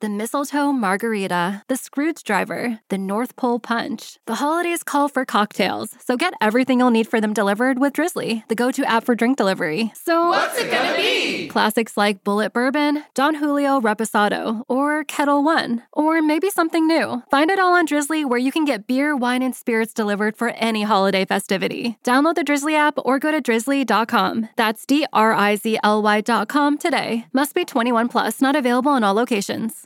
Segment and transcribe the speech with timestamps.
[0.00, 4.18] the mistletoe margarita, the Scrooge driver, the North Pole punch.
[4.26, 8.44] The holidays call for cocktails, so get everything you'll need for them delivered with Drizzly,
[8.48, 9.92] the go to app for drink delivery.
[9.94, 11.48] So, what's it gonna be?
[11.48, 17.22] Classics like Bulleit Bourbon, Don Julio Reposado, or Ketel One, or maybe something new.
[17.30, 20.50] Find it all on Drizzly where you can get beer, wine, and spirits delivered for
[20.50, 21.96] any holiday festivity.
[22.04, 24.50] Download the Drizzly app or go to drizzly.com.
[24.56, 27.26] That's D R I Z L Y.com today.
[27.32, 29.85] Must be 21 plus, not available in all locations.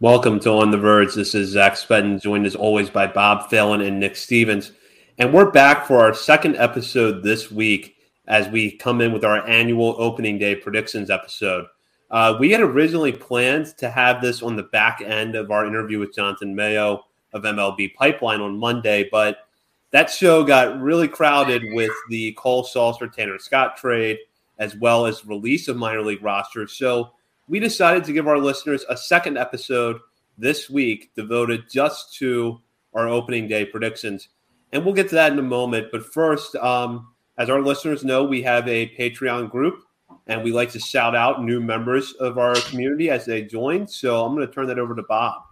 [0.00, 1.14] Welcome to On the Verge.
[1.14, 4.70] This is Zach Spedden, joined as always by Bob Phelan and Nick Stevens.
[5.18, 7.96] And we're back for our second episode this week
[8.28, 11.66] as we come in with our annual opening day predictions episode.
[12.12, 15.98] Uh, we had originally planned to have this on the back end of our interview
[15.98, 19.48] with Jonathan Mayo of MLB Pipeline on Monday, but
[19.90, 24.18] that show got really crowded with the Cole Sulser Tanner Scott trade
[24.60, 26.74] as well as release of minor league rosters.
[26.74, 27.14] So
[27.48, 30.00] we decided to give our listeners a second episode
[30.36, 32.60] this week devoted just to
[32.94, 34.28] our opening day predictions.
[34.72, 35.88] And we'll get to that in a moment.
[35.90, 37.08] But first, um,
[37.38, 39.82] as our listeners know, we have a Patreon group
[40.26, 43.86] and we like to shout out new members of our community as they join.
[43.88, 45.42] So I'm going to turn that over to Bob.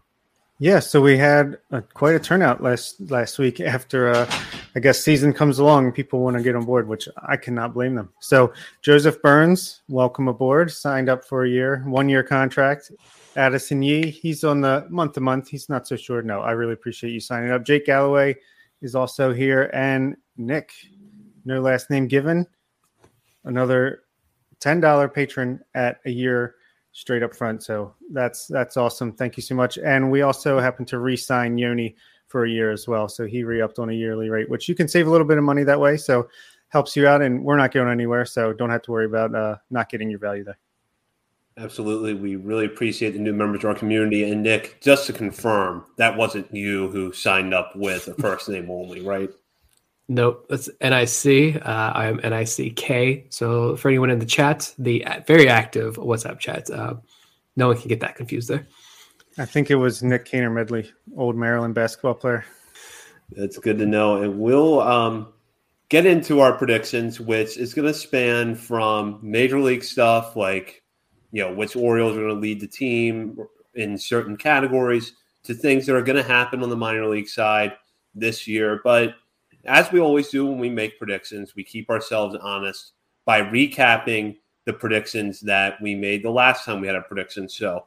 [0.58, 4.30] Yeah, so we had a, quite a turnout last last week after uh,
[4.76, 7.94] I guess season comes along people want to get on board, which I cannot blame
[7.94, 8.10] them.
[8.20, 10.70] So Joseph Burns, welcome aboard.
[10.70, 12.92] Signed up for a year, one year contract.
[13.36, 15.48] Addison Yee, he's on the month to month.
[15.48, 16.20] He's not so sure.
[16.20, 17.65] No, I really appreciate you signing up.
[17.65, 18.36] Jake Galloway
[18.82, 20.72] is also here, and Nick,
[21.47, 22.47] no last name given,
[23.44, 24.03] another
[24.60, 26.56] ten dollar patron at a year
[26.92, 27.62] straight up front.
[27.62, 29.12] So that's that's awesome.
[29.12, 29.78] Thank you so much.
[29.78, 31.97] And we also happen to re-sign Yoni
[32.36, 33.08] for a year as well.
[33.08, 35.44] So he re-upped on a yearly rate, which you can save a little bit of
[35.44, 35.97] money that way.
[35.97, 36.28] So
[36.69, 38.26] helps you out, and we're not going anywhere.
[38.26, 40.58] So don't have to worry about uh, not getting your value there.
[41.56, 42.12] Absolutely.
[42.12, 44.30] We really appreciate the new members of our community.
[44.30, 48.70] And Nick, just to confirm, that wasn't you who signed up with a first name
[48.70, 49.30] only, right?
[50.06, 51.56] Nope, that's NIC.
[51.64, 53.28] Uh, I'm NICK.
[53.32, 56.97] So for anyone in the chat, the very active WhatsApp chat, uh,
[57.56, 58.66] no one can get that confused there.
[59.38, 62.44] I think it was Nick Caner-Medley, old Maryland basketball player.
[63.32, 64.22] That's good to know.
[64.22, 65.32] And we'll um,
[65.88, 70.82] get into our predictions, which is going to span from major league stuff like,
[71.32, 73.38] you know, which Orioles are going to lead the team
[73.74, 77.74] in certain categories to things that are going to happen on the minor league side
[78.14, 78.80] this year.
[78.82, 79.16] But
[79.66, 82.92] as we always do when we make predictions, we keep ourselves honest
[83.26, 87.84] by recapping the predictions that we made the last time we had a prediction show.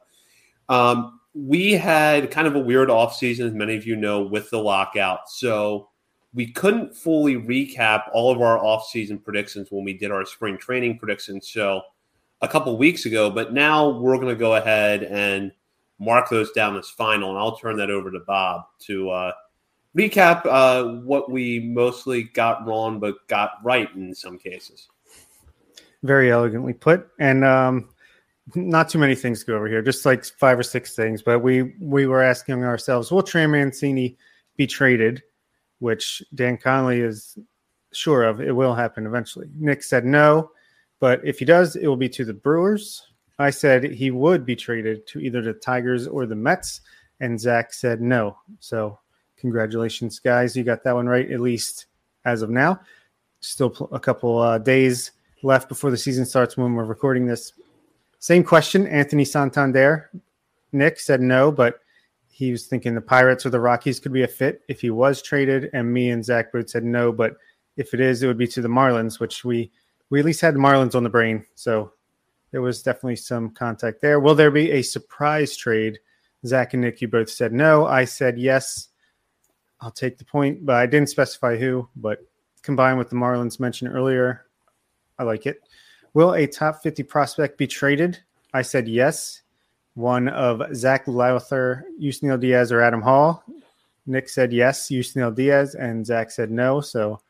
[0.68, 4.58] Um, we had kind of a weird offseason, as many of you know, with the
[4.58, 5.28] lockout.
[5.28, 5.88] So
[6.34, 10.98] we couldn't fully recap all of our offseason predictions when we did our spring training
[10.98, 11.82] predictions show
[12.40, 13.30] a couple weeks ago.
[13.30, 15.52] But now we're going to go ahead and
[15.98, 17.30] mark those down as final.
[17.30, 19.32] And I'll turn that over to Bob to uh,
[19.96, 24.88] recap uh, what we mostly got wrong but got right in some cases.
[26.02, 27.90] Very elegantly put, and um,
[28.54, 29.82] not too many things to go over here.
[29.82, 31.22] Just like five or six things.
[31.22, 34.16] But we we were asking ourselves, will Trey Mancini
[34.56, 35.22] be traded?
[35.78, 37.38] Which Dan Conley is
[37.92, 38.40] sure of.
[38.40, 39.48] It will happen eventually.
[39.58, 40.50] Nick said no,
[40.98, 43.06] but if he does, it will be to the Brewers.
[43.38, 46.82] I said he would be traded to either the Tigers or the Mets,
[47.20, 48.36] and Zach said no.
[48.58, 48.98] So
[49.40, 50.54] Congratulations, guys.
[50.54, 51.86] You got that one right, at least
[52.26, 52.80] as of now.
[53.40, 55.12] Still a couple uh, days
[55.42, 57.54] left before the season starts when we're recording this.
[58.20, 60.10] Same question, Anthony Santander.
[60.72, 61.80] Nick said no, but
[62.28, 65.20] he was thinking the Pirates or the Rockies could be a fit if he was
[65.22, 65.70] traded.
[65.72, 67.36] And me and Zach Boot said no, but
[67.76, 69.70] if it is, it would be to the Marlins, which we
[70.10, 71.44] we at least had Marlins on the brain.
[71.54, 71.92] So
[72.50, 74.20] there was definitely some contact there.
[74.20, 75.98] Will there be a surprise trade?
[76.46, 77.86] Zach and Nick, you both said no.
[77.86, 78.88] I said yes.
[79.80, 81.88] I'll take the point, but I didn't specify who.
[81.96, 82.18] But
[82.62, 84.46] combined with the Marlins mentioned earlier,
[85.18, 85.62] I like it.
[86.12, 88.18] Will a top 50 prospect be traded?
[88.52, 89.42] I said yes.
[89.94, 93.44] One of Zach Lowther, Yusniel Diaz, or Adam Hall.
[94.06, 96.80] Nick said yes, Yusniel Diaz, and Zach said no.
[96.80, 97.20] So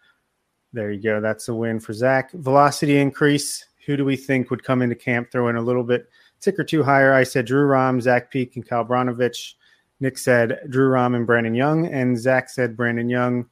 [0.72, 1.20] there you go.
[1.20, 2.30] That's a win for Zach.
[2.32, 3.66] Velocity increase.
[3.86, 6.08] Who do we think would come into camp, throw in a little bit
[6.40, 7.12] tick or two higher?
[7.12, 9.54] I said Drew Rom, Zach Peek, and Kyle Brnovich.
[10.00, 13.46] Nick said Drew Rom and Brandon Young, and Zach said Brandon Young.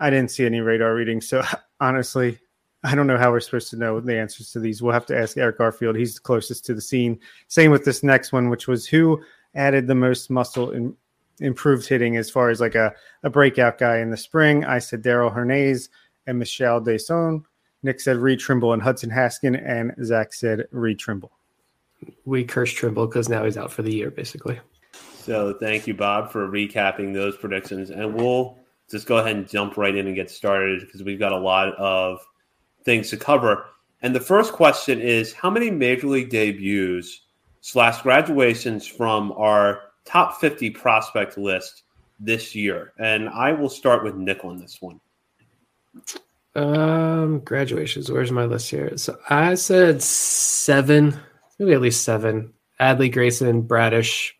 [0.00, 1.42] I didn't see any radar readings, so
[1.80, 2.38] honestly,
[2.84, 4.82] I don't know how we're supposed to know the answers to these.
[4.82, 5.96] We'll have to ask Eric Garfield.
[5.96, 7.18] He's the closest to the scene.
[7.48, 9.22] Same with this next one, which was who
[9.54, 10.94] added the most muscle and
[11.40, 12.92] improved hitting as far as like a,
[13.22, 14.64] a breakout guy in the spring.
[14.64, 15.88] I said Darell Hernaiz
[16.26, 17.44] and Mishael Deson.
[17.82, 21.32] Nick said Reed Trimble and Hudson Haskin, and Zach said Reed Trimble.
[22.24, 24.60] We cursed Trimble because now he's out for the year, basically.
[24.92, 27.90] So thank you, Bob, for recapping those predictions.
[27.90, 28.58] And we'll
[28.90, 31.74] just go ahead and jump right in and get started because we've got a lot
[31.74, 32.20] of
[32.84, 33.66] things to cover.
[34.02, 37.22] And the first question is how many major league debuts
[37.60, 41.82] slash graduations from our top 50 prospect list
[42.18, 42.92] this year?
[42.98, 45.00] And I will start with Nick on this one.
[46.54, 48.10] Um, graduations.
[48.10, 48.96] Where's my list here?
[48.96, 51.18] So I said seven,
[51.58, 52.52] maybe at least seven.
[52.80, 54.32] Adley, Grayson, Bradish.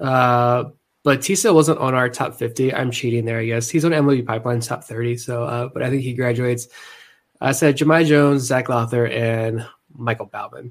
[0.00, 0.64] Uh,
[1.04, 2.74] but Tisa wasn't on our top 50.
[2.74, 3.68] I'm cheating there, I guess.
[3.68, 5.16] He's on MLB Pipeline's top 30.
[5.16, 6.68] So, uh, but I think he graduates.
[7.42, 9.66] I said Jahmai Jones, Zach Lowther, and
[9.96, 10.70] Michael Baumann.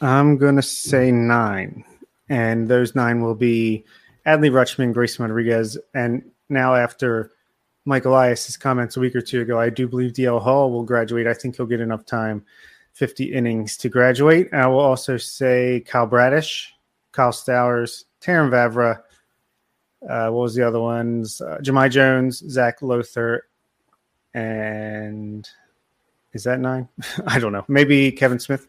[0.00, 1.84] I'm going to say nine.
[2.30, 3.84] And those nine will be
[4.24, 5.76] Adley Rutschman, Grayson Rodriguez.
[5.92, 7.32] And now, after
[7.84, 11.26] Mike Elias's comments a week or two ago, I do believe DL Hall will graduate.
[11.26, 12.42] I think he'll get enough time,
[12.94, 14.48] 50 innings to graduate.
[14.54, 16.72] I will also say Kyle Bradish,
[17.12, 19.02] Kyle Stowers, Terrin Vavra.
[20.08, 21.42] Uh, what was the other ones?
[21.42, 23.42] Uh, Jahmai Jones, Zach Lowther,
[24.32, 25.46] and
[26.32, 26.88] is that nine?
[27.26, 27.64] I don't know.
[27.68, 28.68] Maybe Kevin Smith.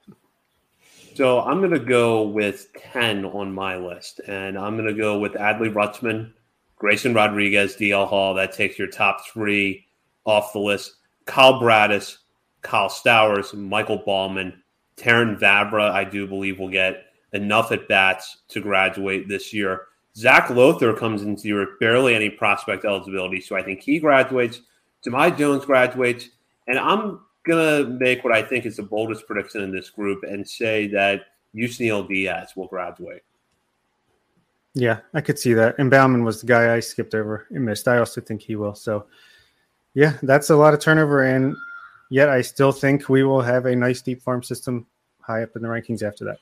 [1.16, 4.20] So I'm going to go with 10 on my list.
[4.28, 6.32] And I'm going to go with Adley Rutschman,
[6.76, 8.34] Grayson Rodriguez, DL Hall.
[8.34, 9.86] That takes your top three
[10.26, 10.96] off the list.
[11.26, 12.18] Kyle Bradish,
[12.62, 14.62] Kyle Stowers, Michael Baumann,
[14.98, 19.88] Terrin Vavra, I do believe will get enough at bats to graduate this year.
[20.16, 24.62] Zach Lowther comes into your barely any prospect eligibility, so I think he graduates.
[25.04, 26.30] Jahmai Jones graduates,
[26.68, 30.48] and I'm gonna make what I think is the boldest prediction in this group and
[30.48, 31.26] say that
[31.56, 33.24] Yusniel Diaz will graduate.
[34.74, 35.76] Yeah, I could see that.
[35.78, 37.88] And Baumann was the guy I skipped over and missed.
[37.88, 38.74] I also think he will.
[38.74, 39.06] So,
[39.94, 41.24] yeah, that's a lot of turnover.
[41.24, 41.56] And
[42.10, 44.88] yet, I still think we will have a nice deep farm system
[45.22, 46.40] high up in the rankings after that.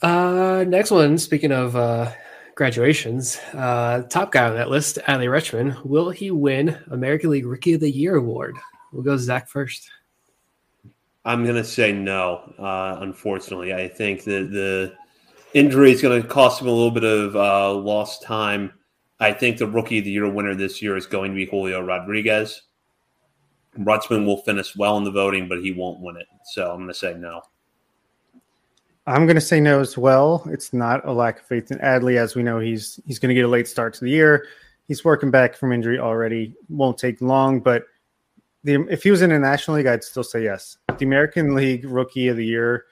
[0.00, 1.18] Uh, next one.
[1.18, 2.12] Speaking of uh,
[2.54, 5.84] graduations, uh, top guy on that list, Adley Rutschman.
[5.84, 8.56] Will he win American League Rookie of the Year award?
[8.94, 9.90] We'll go Zach first.
[11.24, 12.54] I'm going to say no.
[12.58, 14.94] Uh, unfortunately, I think that the
[15.52, 18.72] injury is going to cost him a little bit of uh, lost time.
[19.18, 21.80] I think the Rookie of the Year winner this year is going to be Julio
[21.80, 22.62] Rodriguez.
[23.78, 26.26] Rutschman will finish well in the voting, but he won't win it.
[26.52, 27.42] So I'm going to say no.
[29.08, 30.46] I'm going to say no as well.
[30.50, 33.34] It's not a lack of faith in Adley, as we know he's he's going to
[33.34, 34.46] get a late start to the year.
[34.86, 36.54] He's working back from injury already.
[36.68, 37.84] Won't take long, but
[38.64, 40.78] the if he was in the National League, I'd still say yes.
[40.98, 42.86] The American League Rookie of the Year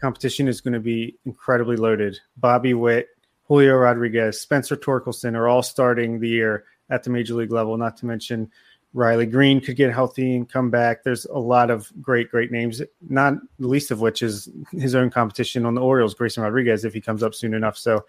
[0.00, 2.18] competition is going to be incredibly loaded.
[2.36, 3.08] Bobby Witt,
[3.44, 7.76] Julio Rodriguez, Spencer Torkelson are all starting the year at the major league level.
[7.76, 8.50] Not to mention
[8.92, 11.02] Riley Greene could get healthy and come back.
[11.02, 12.82] There's a lot of great, great names.
[13.08, 16.94] Not the least of which is his own competition on the Orioles, Grayson Rodriguez, if
[16.94, 17.76] he comes up soon enough.
[17.76, 18.04] So,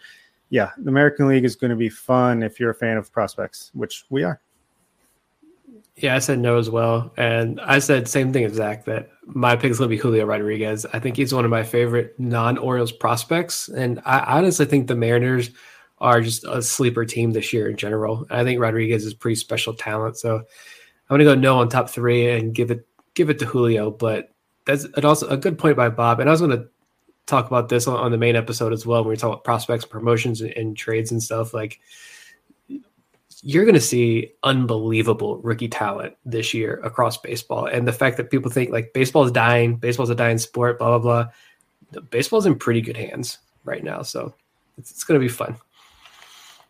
[0.50, 3.72] yeah, the American League is going to be fun if you're a fan of prospects,
[3.74, 4.40] which we are.
[5.98, 7.12] Yeah, I said no as well.
[7.18, 10.26] And I said same thing as Zach that my pick is going to be Julio
[10.26, 10.86] Rodriguez.
[10.94, 13.68] I think he's one of my favorite non Orioles prospects.
[13.68, 15.50] And I honestly think the Mariners
[15.98, 18.28] are just a sleeper team this year in general.
[18.30, 20.18] I think Rodriguez is pretty special talent.
[20.18, 23.46] So I'm going to go no on top three and give it give it to
[23.46, 23.90] Julio.
[23.90, 24.30] But
[24.66, 26.20] that's also a good point by Bob.
[26.20, 26.68] And I was going to
[27.26, 29.84] talk about this on, on the main episode as well when we talk about prospects,
[29.84, 31.56] promotions, and, and trades and stuff.
[31.56, 31.80] Like
[33.44, 37.66] you're going to see unbelievable rookie talent this year across baseball.
[37.68, 40.98] And the fact that people think like baseball is dying, baseball's a dying sport, blah,
[40.98, 41.30] blah,
[41.94, 42.02] blah.
[42.10, 44.02] Baseball's in pretty good hands right now.
[44.02, 44.34] So
[44.78, 45.56] it's, it's going to be fun.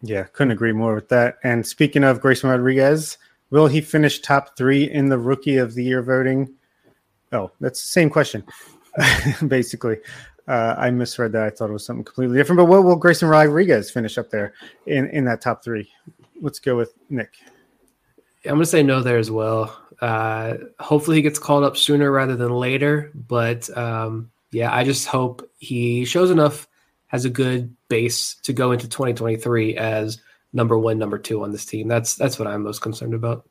[0.01, 1.37] Yeah, couldn't agree more with that.
[1.43, 3.17] And speaking of Grayson Rodriguez,
[3.49, 6.53] will he finish top three in the rookie of the year voting?
[7.31, 8.43] Oh, that's the same question,
[9.47, 9.97] basically.
[10.47, 11.43] Uh, I misread that.
[11.43, 12.57] I thought it was something completely different.
[12.57, 14.53] But what will Grayson Rodriguez finish up there
[14.85, 15.89] in, in that top three?
[16.41, 17.33] Let's go with Nick.
[18.45, 19.77] I'm going to say no there as well.
[19.99, 23.11] Uh, hopefully he gets called up sooner rather than later.
[23.13, 26.67] But um, yeah, I just hope he shows enough,
[27.07, 30.21] has a good base to go into 2023 as
[30.53, 31.87] number one, number two on this team.
[31.87, 33.47] That's that's what I'm most concerned about.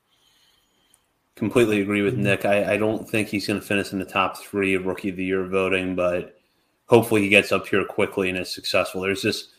[1.35, 2.47] Completely agree with Nick.
[2.47, 5.17] I, I don't think he's going to finish in the top three of rookie of
[5.17, 6.39] the year voting, but
[6.87, 9.03] hopefully he gets up here quickly and is successful.
[9.03, 9.51] There's just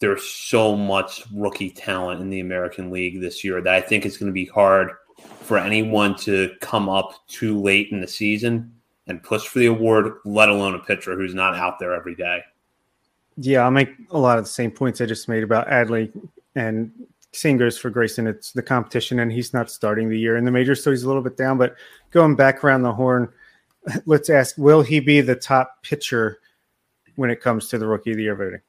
[0.00, 4.16] there's so much rookie talent in the American League this year that I think it's
[4.16, 4.90] going to be hard
[5.40, 8.72] for anyone to come up too late in the season
[9.06, 12.42] and push for the award, let alone a pitcher who's not out there every day.
[13.38, 16.12] Yeah, I'll make a lot of the same points I just made about Adley
[16.54, 16.92] and
[17.56, 18.26] goes for Grayson.
[18.26, 21.06] It's the competition, and he's not starting the year in the majors, so he's a
[21.06, 21.56] little bit down.
[21.56, 21.76] But
[22.10, 23.28] going back around the horn,
[24.06, 26.40] let's ask: Will he be the top pitcher
[27.14, 28.60] when it comes to the rookie of the year voting?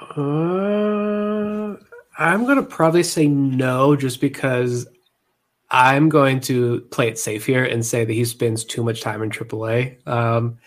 [0.00, 1.76] Uh,
[2.18, 4.86] I'm going to probably say no, just because
[5.70, 9.22] I'm going to play it safe here and say that he spends too much time
[9.22, 10.06] in AAA.
[10.06, 10.58] Um,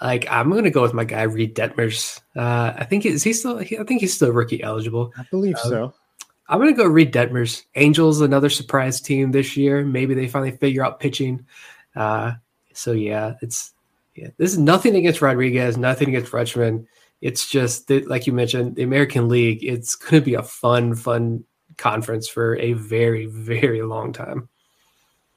[0.00, 2.20] like I'm going to go with my guy Reid Detmers.
[2.36, 3.58] Uh, I think is he still?
[3.58, 5.12] He, I think he's still rookie eligible.
[5.18, 5.94] I believe um, so.
[6.48, 7.64] I'm going to go Reid Detmers.
[7.74, 9.84] Angels, another surprise team this year.
[9.84, 11.44] Maybe they finally figure out pitching.
[11.94, 12.34] Uh,
[12.72, 13.72] so yeah, it's
[14.14, 16.86] yeah, this is nothing against Rodriguez, nothing against Rutschman.
[17.20, 19.64] It's just that, like you mentioned, the American League.
[19.64, 21.44] It's going to be a fun, fun
[21.76, 24.48] conference for a very, very long time.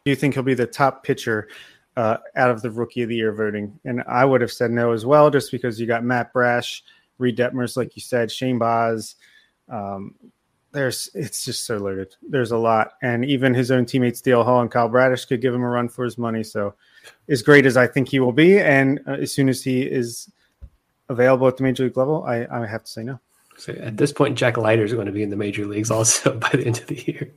[0.05, 1.47] Do you think he'll be the top pitcher
[1.95, 3.79] uh, out of the Rookie of the Year voting?
[3.85, 6.83] And I would have said no as well, just because you got Matt Brash,
[7.17, 9.15] Reid Detmers, like you said, Shane Baz.
[9.69, 10.15] Um,
[10.71, 12.15] there's it's just so loaded.
[12.21, 15.53] There's a lot, and even his own teammates DL Hall and Kyle Bradish could give
[15.53, 16.43] him a run for his money.
[16.43, 16.75] So
[17.29, 20.31] as great as I think he will be, and uh, as soon as he is
[21.11, 23.19] available at the major league level, I, I have to say no.
[23.57, 26.33] So at this point, Jack Leiter is going to be in the major leagues also
[26.39, 27.31] by the end of the year.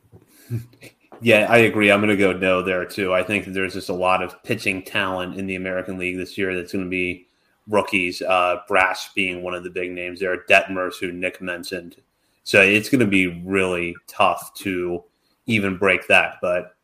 [1.20, 1.90] Yeah, I agree.
[1.90, 3.12] I'm going to go no there too.
[3.14, 6.54] I think there's just a lot of pitching talent in the American League this year
[6.54, 7.26] that's going to be
[7.68, 8.22] rookies.
[8.22, 11.96] Uh, Brash being one of the big names there, Detmers, who Nick mentioned.
[12.42, 15.02] So it's going to be really tough to
[15.46, 16.36] even break that.
[16.42, 16.74] But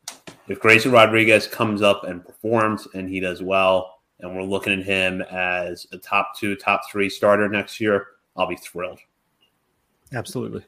[0.48, 4.84] if Grayson Rodriguez comes up and performs and he does well, and we're looking at
[4.84, 8.98] him as a top two, top three starter next year, I'll be thrilled.
[10.12, 10.64] Absolutely.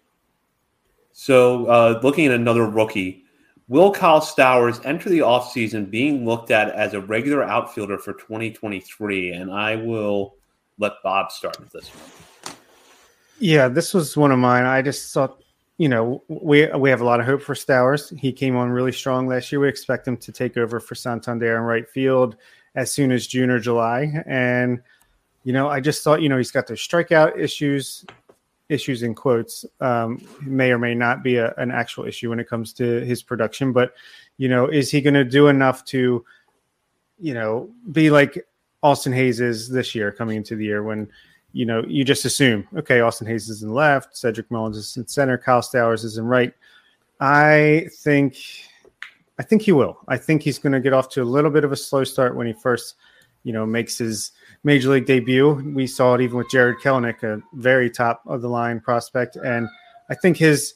[1.12, 3.24] So, uh, looking at another rookie,
[3.68, 9.32] will Kyle Stowers enter the offseason being looked at as a regular outfielder for 2023?
[9.32, 10.36] And I will
[10.78, 12.54] let Bob start with this one.
[13.38, 14.64] Yeah, this was one of mine.
[14.64, 15.42] I just thought
[15.78, 18.16] you know, we we have a lot of hope for Stowers.
[18.16, 19.60] He came on really strong last year.
[19.60, 22.36] We expect him to take over for Santander in right field
[22.74, 24.22] as soon as June or July.
[24.26, 24.80] And
[25.44, 28.04] you know, I just thought, you know, he's got those strikeout issues,
[28.68, 32.48] issues in quotes, um, may or may not be a, an actual issue when it
[32.48, 33.72] comes to his production.
[33.72, 33.94] But
[34.38, 36.24] you know, is he going to do enough to,
[37.18, 38.46] you know, be like
[38.82, 41.08] Austin Hays is this year coming into the year when
[41.52, 45.06] you know, you just assume, okay, Austin Hays is in left, Cedric Mullins is in
[45.06, 46.52] center, Kyle Stowers is in right.
[47.20, 48.36] I think,
[49.42, 49.98] I think he will.
[50.06, 52.36] I think he's going to get off to a little bit of a slow start
[52.36, 52.94] when he first,
[53.42, 54.30] you know, makes his
[54.62, 55.54] major league debut.
[55.74, 59.68] We saw it even with Jarred Kelenic, a very top of the line prospect, and
[60.08, 60.74] I think his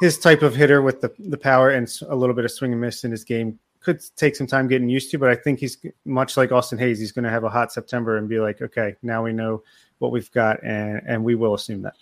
[0.00, 2.80] his type of hitter with the the power and a little bit of swing and
[2.80, 5.18] miss in his game could take some time getting used to.
[5.18, 6.98] But I think he's much like Austin Hays.
[6.98, 9.62] He's going to have a hot September and be like, okay, now we know
[10.00, 11.94] what we've got, and and we will assume that.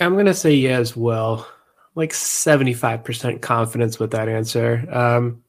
[0.00, 1.48] I'm going to say yeah as well.
[1.96, 4.86] Like 75% confidence with that answer.
[4.92, 5.42] Um,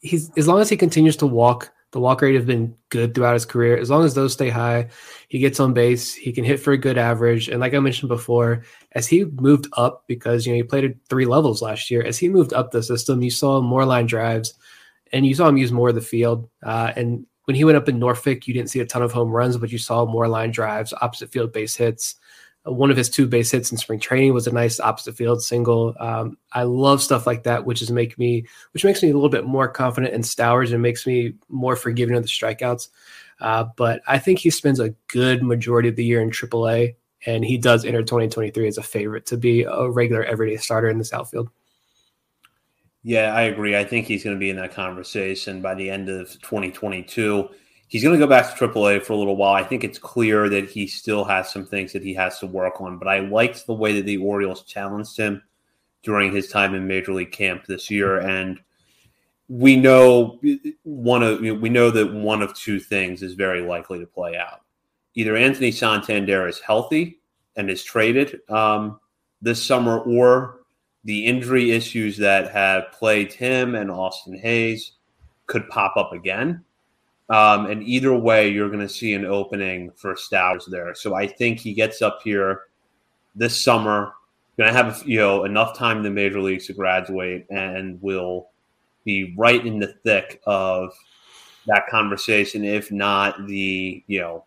[0.00, 3.34] he's as long as he continues to walk, the walk rate has been good throughout
[3.34, 3.76] his career.
[3.78, 4.88] As long as those stay high,
[5.28, 7.48] he gets on base, he can hit for a good average.
[7.48, 10.96] And like I mentioned before, as he moved up, because you know he played at
[11.08, 14.54] three levels last year, as he moved up the system, you saw more line drives,
[15.12, 16.48] and you saw him use more of the field.
[16.62, 19.30] Uh, and when he went up in Norfolk, you didn't see a ton of home
[19.30, 22.16] runs, but you saw more line drives, opposite field base hits.
[22.64, 25.94] One of his two base hits in spring training was a nice opposite field single.
[25.98, 29.30] Um, I love stuff like that, which is make me, which makes me a little
[29.30, 32.88] bit more confident in Stowers and makes me more forgiving of the strikeouts.
[33.40, 36.96] Uh, but I think he spends a good majority of the year in AAA.
[37.26, 40.98] and he does enter 2023 as a favorite to be a regular everyday starter in
[40.98, 41.48] this outfield.
[43.02, 43.76] Yeah, I agree.
[43.76, 47.48] I think he's going to be in that conversation by the end of 2022.
[47.88, 49.54] He's going to go back to AAA for a little while.
[49.54, 52.80] I think it's clear that he still has some things that he has to work
[52.80, 55.42] on, but I liked the way that the Orioles challenged him
[56.02, 58.18] during his time in Major League Camp this year.
[58.18, 58.60] And
[59.48, 60.38] we know
[60.82, 64.60] one of we know that one of two things is very likely to play out.
[65.14, 67.18] Either Anthony Santander is healthy
[67.56, 69.00] and is traded um,
[69.40, 70.60] this summer, or
[71.04, 74.92] the injury issues that have plagued him and Austin Hays
[75.46, 76.62] could pop up again.
[77.30, 80.94] Um, and either way, you're going to see an opening for Stowers there.
[80.94, 82.62] So I think he gets up here
[83.34, 84.12] this summer,
[84.56, 88.48] going to have you know enough time in the major leagues to graduate, and will
[89.04, 90.92] be right in the thick of
[91.66, 94.44] that conversation, if not the you know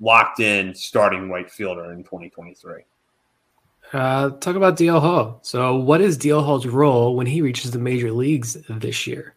[0.00, 2.82] locked in starting right fielder in 2023.
[3.92, 5.38] Uh, talk about DL Hall.
[5.42, 9.35] So, what is DL Hall's role when he reaches the major leagues this year?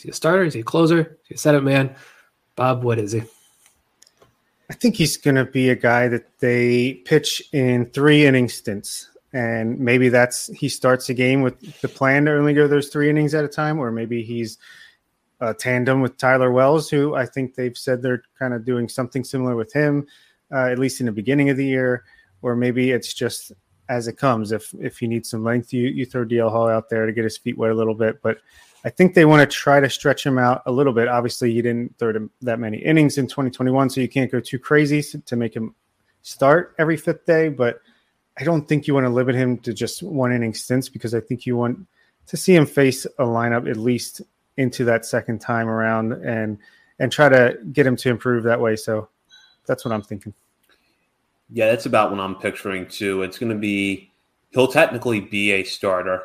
[0.00, 0.44] Is he a starter?
[0.44, 1.00] Is he a closer?
[1.00, 1.94] Is he a setup man?
[2.56, 3.20] Bob, what is he?
[4.70, 9.10] I think he's going to be a guy that they pitch in three inning stints.
[9.34, 13.10] And maybe that's he starts a game with the plan to only go those three
[13.10, 14.56] innings at a time, or maybe he's
[15.40, 19.22] a tandem with Tyler Wells, who I think they've said they're kind of doing something
[19.22, 20.06] similar with him,
[20.50, 22.04] uh, at least in the beginning of the year.
[22.40, 23.52] Or maybe it's just
[23.90, 24.50] as it comes.
[24.50, 27.24] If if you need some length, you you throw DL Hall out there to get
[27.24, 28.22] his feet wet a little bit.
[28.22, 28.38] But
[28.84, 31.08] I think they want to try to stretch him out a little bit.
[31.08, 35.02] Obviously, he didn't throw that many innings in 2021, so you can't go too crazy
[35.02, 35.74] to make him
[36.22, 37.48] start every fifth day.
[37.48, 37.80] But
[38.38, 41.20] I don't think you want to limit him to just one inning stints because I
[41.20, 41.86] think you want
[42.26, 44.22] to see him face a lineup at least
[44.56, 46.58] into that second time around and
[46.98, 48.76] and try to get him to improve that way.
[48.76, 49.08] So
[49.66, 50.34] that's what I'm thinking.
[51.50, 53.22] Yeah, that's about what I'm picturing too.
[53.22, 54.10] It's going to be
[54.50, 56.22] he'll technically be a starter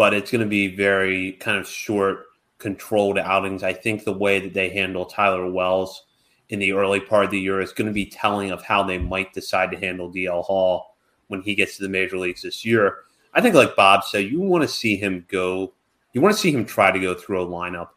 [0.00, 3.62] but it's going to be very kind of short, controlled outings.
[3.62, 6.06] I think the way that they handle Tyler Wells
[6.48, 8.96] in the early part of the year is going to be telling of how they
[8.96, 10.96] might decide to handle DL Hall
[11.26, 13.00] when he gets to the major leagues this year.
[13.34, 15.74] I think, like Bob said, you want to see him go,
[16.14, 17.88] you want to see him try to go through a lineup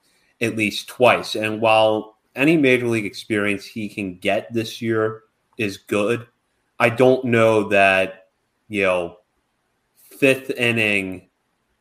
[0.41, 1.35] at least twice.
[1.35, 5.21] And while any major league experience he can get this year
[5.57, 6.27] is good,
[6.81, 8.27] I don't know that,
[8.67, 9.19] you know,
[10.19, 11.29] fifth inning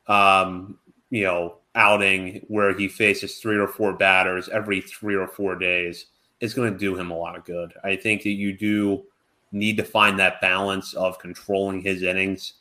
[0.07, 0.79] um,
[1.11, 6.07] you know, outing where he faces three or four batters every three or four days
[6.41, 7.73] is going to do him a lot of good.
[7.85, 9.05] I think that you do
[9.53, 12.55] need to find that balance of controlling his innings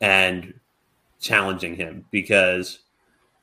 [0.00, 0.54] and
[1.20, 2.80] challenging him because,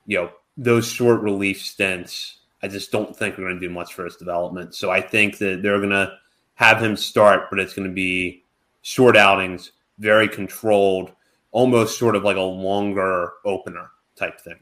[0.06, 3.94] you know, those short relief stints, I just don't think are going to do much
[3.94, 4.76] for his development.
[4.76, 6.14] So I think that they're going to
[6.56, 8.44] have him start, but it's going to be
[8.82, 11.12] short outings, very controlled
[11.54, 14.60] almost sort of like a longer opener type thing.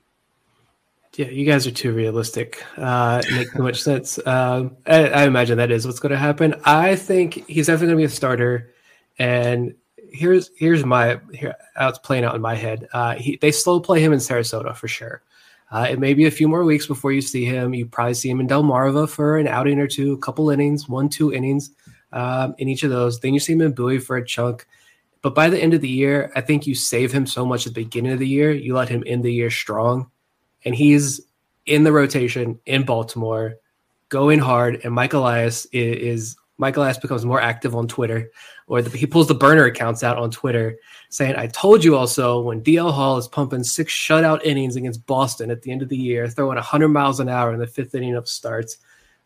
[1.15, 2.63] Yeah, you guys are too realistic.
[2.77, 4.19] Uh, make too much sense.
[4.25, 6.55] Um, I, I, imagine that is what's going to happen.
[6.63, 8.71] I think he's definitely going to be a starter.
[9.19, 12.87] And here's here's my here how it's playing out in my head.
[12.93, 15.21] Uh, he, they slow play him in Sarasota for sure.
[15.69, 17.73] Uh, it may be a few more weeks before you see him.
[17.73, 21.09] You probably see him in Delmarva for an outing or two, a couple innings, one
[21.09, 21.71] two innings
[22.13, 23.19] um, in each of those.
[23.19, 24.65] Then you see him in Bowie for a chunk.
[25.21, 27.73] But by the end of the year, I think you save him so much at
[27.73, 28.51] the beginning of the year.
[28.51, 30.09] You let him end the year strong,
[30.65, 31.21] and he's
[31.67, 33.55] in the rotation in Baltimore,
[34.09, 34.81] going hard.
[34.83, 38.31] And Mike Elias is, is Mike Elias becomes more active on Twitter,
[38.65, 40.77] or the, he pulls the burner accounts out on Twitter,
[41.09, 45.51] saying, "I told you also when DL Hall is pumping six shutout innings against Boston
[45.51, 48.15] at the end of the year, throwing 100 miles an hour in the fifth inning
[48.15, 48.77] of starts."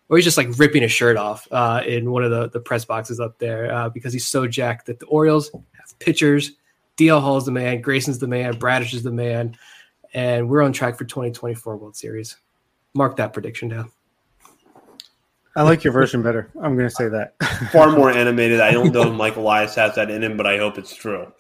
[0.08, 2.86] Or he's just like ripping his shirt off uh, in one of the, the press
[2.86, 5.50] boxes up there uh, because he's so jacked that the Orioles
[5.94, 6.52] pitchers.
[6.98, 7.82] DL Hall is the man.
[7.82, 8.58] Grayson's the man.
[8.58, 9.58] Bradish is the man.
[10.14, 12.38] And we're on track for 2024 World Series.
[12.94, 13.92] Mark that prediction down.
[15.58, 16.52] I like your version better.
[16.62, 17.36] I'm going to say that.
[17.72, 18.60] Far more animated.
[18.60, 21.32] I don't know if Michael Elias has that in him, but I hope it's true.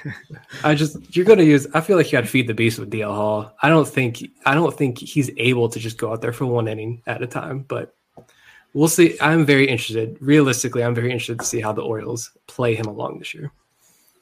[0.64, 1.66] I just you're going to use.
[1.74, 3.54] I feel like you got to feed the beast with DL Hall.
[3.62, 6.66] I don't think I don't think he's able to just go out there for one
[6.66, 7.66] inning at a time.
[7.68, 7.94] But
[8.72, 9.18] we'll see.
[9.20, 10.16] I'm very interested.
[10.20, 13.52] Realistically, I'm very interested to see how the Orioles play him along this year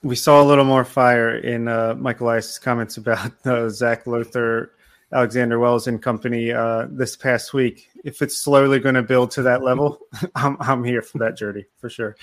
[0.06, 4.70] we saw a little more fire in uh, Michael Elias's comments about uh, Zach Lowther,
[5.12, 7.90] Alexander Wells and company uh, this past week.
[8.04, 9.98] If it's slowly going to build to that level,
[10.36, 12.16] I'm, I'm here for that journey for sure.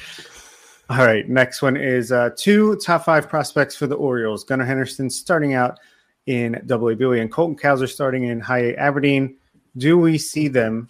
[0.90, 4.44] All right, next one is uh, two top five prospects for the Orioles.
[4.44, 5.80] Gunnar Henderson starting out
[6.26, 9.38] in Double A Bowie and Colton Cowser starting in High A Aberdeen.
[9.76, 10.88] Do we see them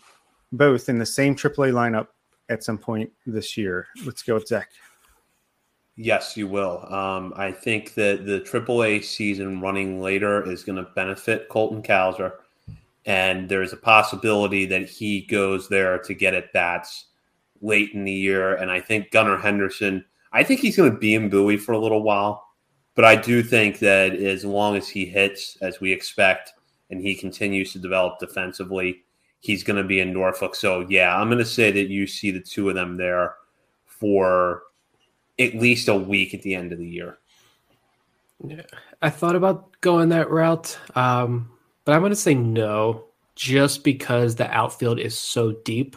[0.51, 2.07] both in the same AAA lineup
[2.49, 3.87] at some point this year?
[4.05, 4.69] Let's go with Zach.
[5.95, 6.91] Yes, you will.
[6.91, 12.33] Um, I think that the AAA season running later is going to benefit Colton Cowser,
[13.05, 17.05] and there's a possibility that he goes there to get at bats
[17.61, 18.55] late in the year.
[18.55, 21.79] And I think Gunnar Henderson, I think he's going to be in Bowie for a
[21.79, 22.43] little while,
[22.95, 26.53] but I do think that as long as he hits as we expect
[26.89, 29.03] and he continues to develop defensively,
[29.41, 30.55] he's going to be in Norfolk.
[30.55, 33.35] So yeah, I'm going to say that you see the two of them there
[33.85, 34.63] for
[35.39, 37.17] at least a week at the end of the year.
[38.45, 38.63] Yeah,
[39.01, 41.49] I thought about going that route, um,
[41.85, 45.95] but I'm going to say no, just because the outfield is so deep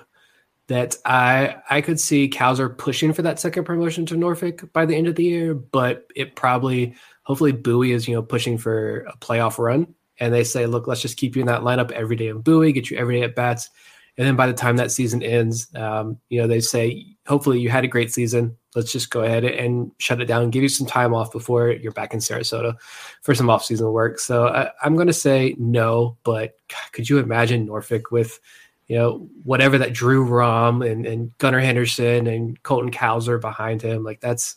[0.68, 4.96] that I I could see Cowser pushing for that second promotion to Norfolk by the
[4.96, 9.16] end of the year, but it probably hopefully Bowie is you know pushing for a
[9.18, 12.28] playoff run, and they say, look, let's just keep you in that lineup every day
[12.28, 13.70] in Bowie, get you every day at bats,
[14.18, 17.70] and then by the time that season ends, um, you know they say hopefully you
[17.70, 20.68] had a great season, let's just go ahead and shut it down and give you
[20.68, 22.78] some time off before you're back in Sarasota
[23.22, 24.20] for some off-season work.
[24.20, 26.58] So I, am going to say no, but
[26.92, 28.38] could you imagine Norfolk with,
[28.86, 34.04] you know, whatever that Drew Rom and, and Gunnar Henderson and Colton Cowser behind him?
[34.04, 34.56] Like that's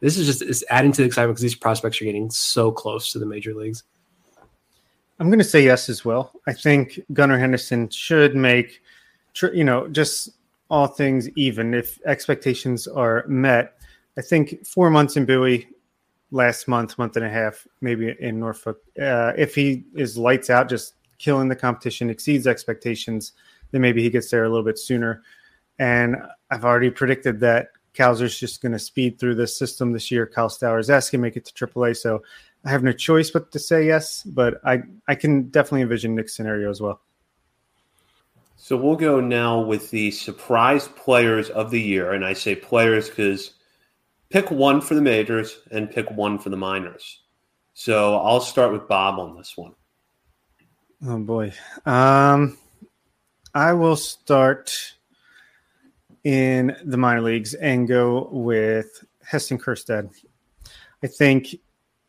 [0.00, 3.10] this is just it's adding to the excitement because these prospects are getting so close
[3.12, 3.84] to the major leagues.
[5.18, 6.32] I'm going to say yes as well.
[6.46, 8.82] I think Gunnar Henderson should make,
[9.52, 10.30] you know, just
[10.70, 13.76] all things even, if expectations are met,
[14.16, 15.68] I think four months in Bowie,
[16.30, 20.68] last month, month and a half, maybe in Norfolk, uh, if he is lights out,
[20.68, 23.32] just killing the competition, exceeds expectations,
[23.72, 25.22] then maybe he gets there a little bit sooner.
[25.78, 26.16] And
[26.50, 30.26] I've already predicted that Cowser's just going to speed through the system this year.
[30.26, 32.22] Kyle Stowers asking make it to AAA, so
[32.64, 34.22] I have no choice but to say yes.
[34.22, 37.00] But I I can definitely envision Nick's scenario as well.
[38.70, 42.12] So we'll go now with the surprise players of the year.
[42.12, 43.54] And I say players because
[44.28, 47.18] pick one for the majors and pick one for the minors.
[47.74, 49.74] So I'll start with Bob on this one.
[51.04, 51.52] Oh boy.
[51.84, 52.58] Um,
[53.52, 54.94] I will start
[56.22, 60.14] in the minor leagues and go with Heston Kjerstad.
[61.02, 61.56] I think,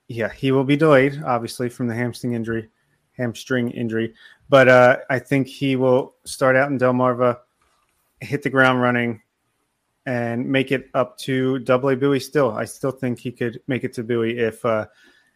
[0.08, 2.70] yeah, he will be delayed, obviously, from the hamstring injury,
[3.18, 4.14] hamstring injury.
[4.52, 7.38] But uh, I think he will start out in Delmarva,
[8.20, 9.22] hit the ground running,
[10.06, 12.20] and make it up to Double A Bowie.
[12.20, 14.88] Still, I still think he could make it to Bowie if uh,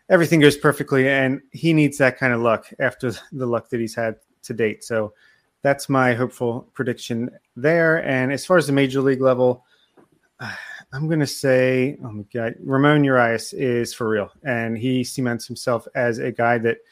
[0.09, 1.07] everything goes perfectly.
[1.07, 4.83] And he needs that kind of luck after the luck that he's had to date.
[4.83, 5.13] So
[5.61, 8.05] that's my hopeful prediction there.
[8.05, 9.63] And as far as the major league level,
[10.91, 14.29] I'm going to say, oh my God, Ramon Urias is for real.
[14.43, 16.79] And he cements himself as a guy that–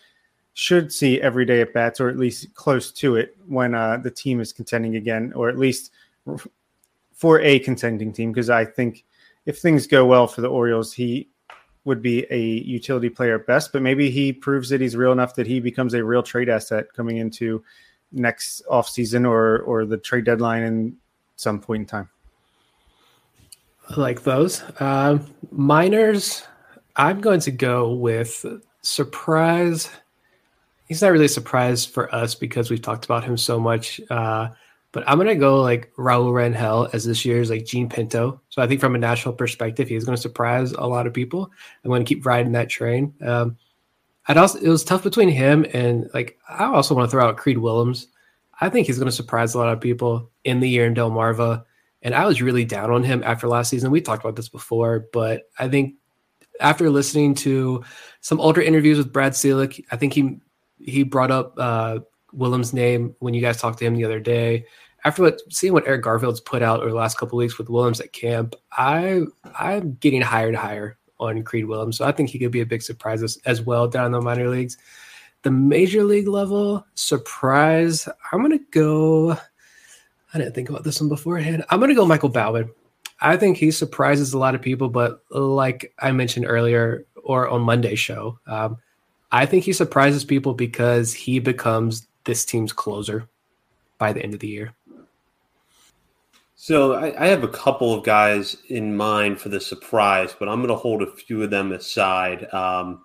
[0.53, 4.11] should see every day at bats, or at least close to it, when uh, the
[4.11, 5.91] team is contending again, or at least
[7.13, 8.31] for a contending team.
[8.31, 9.03] Because I think
[9.45, 11.29] if things go well for the Orioles, he
[11.85, 15.35] would be a utility player at best, but maybe he proves that he's real enough
[15.35, 17.63] that he becomes a real trade asset coming into
[18.11, 20.95] next offseason or or the trade deadline in
[21.35, 22.09] some point in time.
[23.97, 24.61] Like those.
[24.79, 25.19] Uh,
[25.51, 26.43] minors,
[26.95, 28.45] I'm going to go with
[28.81, 29.89] surprise
[30.93, 33.99] he's not really a surprise for us because we've talked about him so much.
[34.11, 34.49] Uh,
[34.91, 38.39] but I'm gonna go like Raul Rangel as this year's like Jean Pinto.
[38.49, 41.51] So I think from a national perspective, he's gonna surprise a lot of people.
[41.83, 43.11] I'm gonna keep riding that train.
[43.25, 43.57] Um,
[44.27, 47.37] I'd also it was tough between him and like I also want to throw out
[47.37, 48.09] Creed Willems.
[48.61, 51.65] I think he's gonna surprise a lot of people in the year in Delmarva.
[52.03, 53.89] And I was really down on him after last season.
[53.89, 55.95] We talked about this before, but I think
[56.59, 57.83] after listening to
[58.21, 60.39] some older interviews with Brad Ciolek, I think he
[60.79, 61.99] he brought up uh,
[62.33, 64.65] Willem's name when you guys talked to him the other day.
[65.05, 67.99] After what, seeing what Eric Garfield's put out over the last couple weeks with Willems
[67.99, 69.21] at camp, I
[69.59, 71.97] I'm getting higher and higher on Creed Willems.
[71.97, 74.21] So I think he could be a big surprise as, as well down in the
[74.21, 74.77] minor leagues.
[75.41, 79.37] The major league level surprise, I'm gonna go.
[80.33, 81.65] I didn't think about this one beforehand.
[81.69, 82.69] I'm gonna go Michael Baumann.
[83.19, 87.61] I think he surprises a lot of people, but like I mentioned earlier or on
[87.61, 88.77] Monday's show, um,
[89.33, 93.27] I think he surprises people because he becomes this team's closer
[93.97, 94.73] by the end of the year.
[96.55, 100.59] So I, I have a couple of guys in mind for the surprise, but I'm
[100.59, 103.03] going to hold a few of them aside um,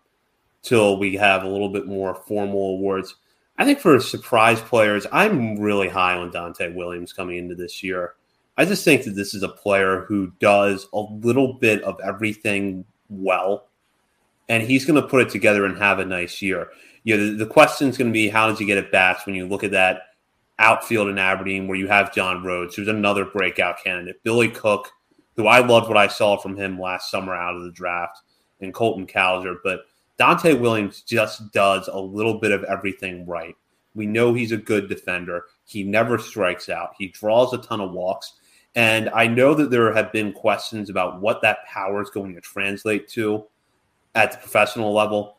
[0.62, 3.17] till we have a little bit more formal awards.
[3.57, 8.14] I think for surprise players, I'm really high on Donta' Williams coming into this year.
[8.59, 12.85] I just think that this is a player who does a little bit of everything
[13.09, 13.68] well
[14.49, 16.71] and he's going to put it together and have a nice year.
[17.05, 19.27] You know, the, the question is going to be how does he get at bats
[19.27, 20.03] when you look at that
[20.59, 24.91] outfield in Aberdeen where you have John Rhodes, who's another breakout candidate, Billy Cook,
[25.37, 28.19] who I loved what I saw from him last summer out of the draft,
[28.61, 29.57] and Colton Cowser.
[29.63, 29.83] But
[30.19, 33.55] Donta' Williams just does a little bit of everything right.
[33.95, 35.45] We know he's a good defender.
[35.65, 36.95] He never strikes out.
[36.99, 38.35] He draws a ton of walks.
[38.75, 42.41] And I know that there have been questions about what that power is going to
[42.41, 43.45] translate to
[44.14, 45.38] at the professional level.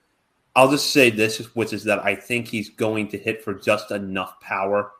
[0.55, 3.91] I'll just say this, which is that I think he's going to hit for just
[3.91, 4.91] enough power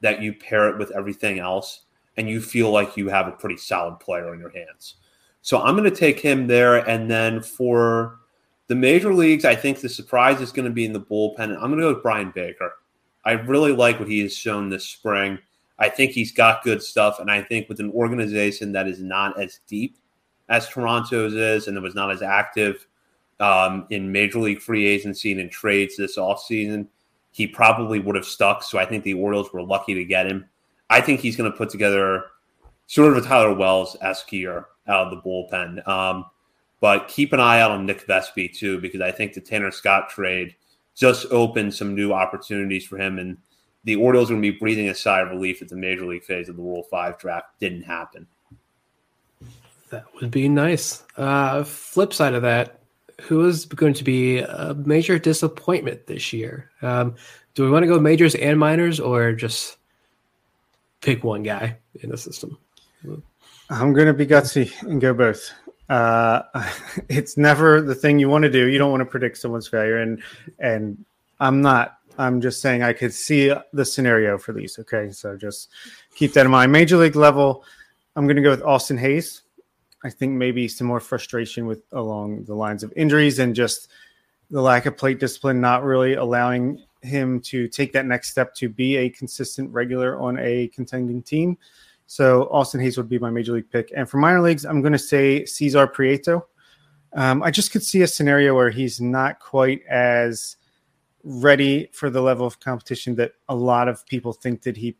[0.00, 1.82] that you pair it with everything else
[2.16, 4.96] and you feel like you have a pretty solid player in your hands.
[5.42, 6.76] So I'm going to take him there.
[6.88, 8.18] And then for
[8.66, 11.54] the major leagues, I think the surprise is going to be in the bullpen.
[11.54, 12.72] I'm going to go with Bryan Baker.
[13.24, 15.38] I really like what he has shown this spring.
[15.78, 17.20] I think he's got good stuff.
[17.20, 19.98] And I think with an organization that is not as deep
[20.48, 22.86] as Toronto's is and that was not as active
[23.40, 26.86] um, in major league free agency and in trades this offseason,
[27.30, 28.62] he probably would have stuck.
[28.62, 30.46] So I think the Orioles were lucky to get him.
[30.88, 32.24] I think he's going to put together
[32.86, 35.86] sort of a Tyler Wells esque year out of the bullpen.
[35.86, 36.26] Um,
[36.80, 40.08] but keep an eye out on Nick Vespi too, because I think the Tanner Scott
[40.08, 40.54] trade
[40.94, 43.18] just opened some new opportunities for him.
[43.18, 43.36] And
[43.84, 46.24] the Orioles are going to be breathing a sigh of relief that the major league
[46.24, 48.26] phase of the Rule 5 draft didn't happen.
[49.90, 51.04] That would be nice.
[51.16, 52.80] Uh, flip side of that,
[53.22, 56.70] who is going to be a major disappointment this year?
[56.82, 57.14] Um,
[57.54, 59.78] do we want to go majors and minors or just
[61.00, 62.58] pick one guy in the system?
[63.70, 65.50] I'm going to be gutsy and go both.
[65.88, 66.42] Uh,
[67.08, 68.68] it's never the thing you want to do.
[68.68, 70.22] You don't want to predict someone's failure, and
[70.58, 71.04] and
[71.40, 71.98] I'm not.
[72.18, 74.78] I'm just saying I could see the scenario for these.
[74.78, 75.70] Okay, so just
[76.14, 76.72] keep that in mind.
[76.72, 77.64] Major league level,
[78.14, 79.42] I'm going to go with Austin Hays.
[80.06, 83.90] I think maybe some more frustration with along the lines of injuries and just
[84.50, 88.68] the lack of plate discipline, not really allowing him to take that next step to
[88.68, 91.58] be a consistent regular on a contending team.
[92.06, 93.92] So Austin Hays would be my major league pick.
[93.96, 96.44] And for minor leagues, I'm going to say Cesar Prieto.
[97.12, 100.56] Um, I just could see a scenario where he's not quite as
[101.24, 104.96] ready for the level of competition that a lot of people think that he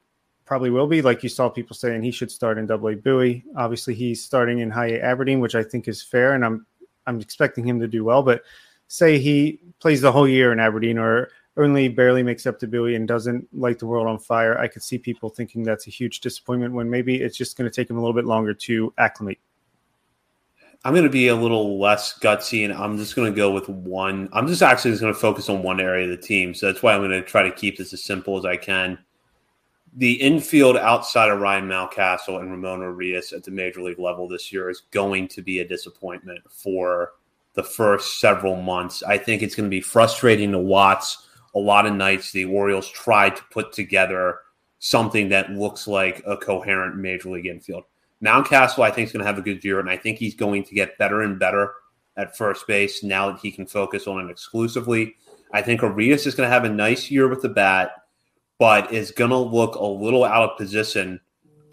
[0.46, 1.02] probably will be.
[1.02, 3.44] Like you saw people saying he should start in Double A Bowie.
[3.56, 6.64] Obviously, he's starting in High A Aberdeen, which I think is fair, and I'm
[7.06, 8.22] I'm expecting him to do well.
[8.22, 8.42] But
[8.88, 12.94] say he plays the whole year in Aberdeen, or only barely makes up to Bowie
[12.94, 16.20] and doesn't light the world on fire, I could see people thinking that's a huge
[16.20, 19.38] disappointment when maybe it's just going to take him a little bit longer to acclimate.
[20.84, 23.68] I'm going to be a little less gutsy and I'm just going to go with
[23.68, 24.28] one.
[24.32, 26.54] I'm just actually just going to focus on one area of the team.
[26.54, 28.98] So that's why I'm going to try to keep this as simple as I can.
[29.98, 34.52] The infield outside of Ryan Mountcastle and Ramon Urias at the major league level this
[34.52, 37.12] year is going to be a disappointment for
[37.54, 39.02] the first several months.
[39.02, 41.16] I think it's going to be frustrating to watch
[41.54, 44.40] a lot of nights the Orioles tried to put together
[44.78, 47.84] something that looks like a coherent major league infield.
[48.22, 50.64] Mountcastle, I think, is going to have a good year, and I think he's going
[50.64, 51.72] to get better and better
[52.18, 55.16] at first base now that he can focus on it exclusively.
[55.52, 57.92] I think Urias is going to have a nice year with the bat,
[58.58, 61.20] but is going to look a little out of position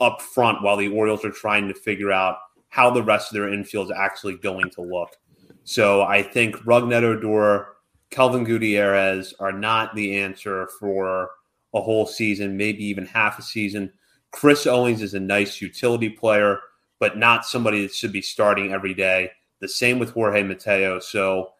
[0.01, 2.37] up front while the Orioles are trying to figure out
[2.69, 5.15] how the rest of their infield is actually going to look.
[5.63, 7.67] So I think Rougned Odor
[8.09, 11.31] Kelvin Gutierrez are not the answer for
[11.73, 13.91] a whole season, maybe even half a season.
[14.31, 16.59] Chris Owings is a nice utility player,
[16.99, 19.31] but not somebody that should be starting every day.
[19.61, 20.99] The same with Jorge Mateo.
[20.99, 21.53] So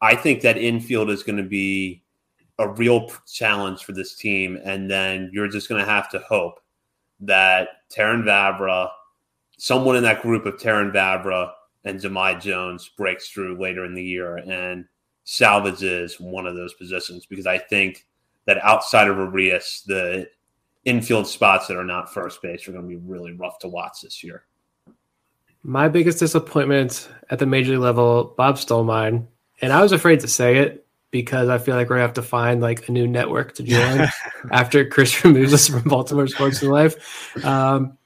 [0.00, 2.02] I think that infield is going to be
[2.60, 4.58] a real challenge for this team.
[4.64, 6.60] And then you're just going to have to hope
[7.20, 8.88] that Terrin Vavra,
[9.58, 11.50] someone in that group of Terrin Vavra
[11.84, 14.36] and Jahmai Jones breaks through later in the year.
[14.36, 14.84] And
[15.24, 18.06] salvages one of those positions because I think
[18.46, 20.28] that outside of Urias, the
[20.84, 24.00] infield spots that are not first base are going to be really rough to watch
[24.02, 24.44] this year.
[25.62, 29.28] My biggest disappointment at the major league level, Bob stole mine,
[29.60, 32.22] and I was afraid to say it because I feel like we're gonna have to
[32.22, 34.08] find like a new network to join
[34.50, 37.44] after Chris removes us from Baltimore Sports and Life.
[37.44, 37.98] Um,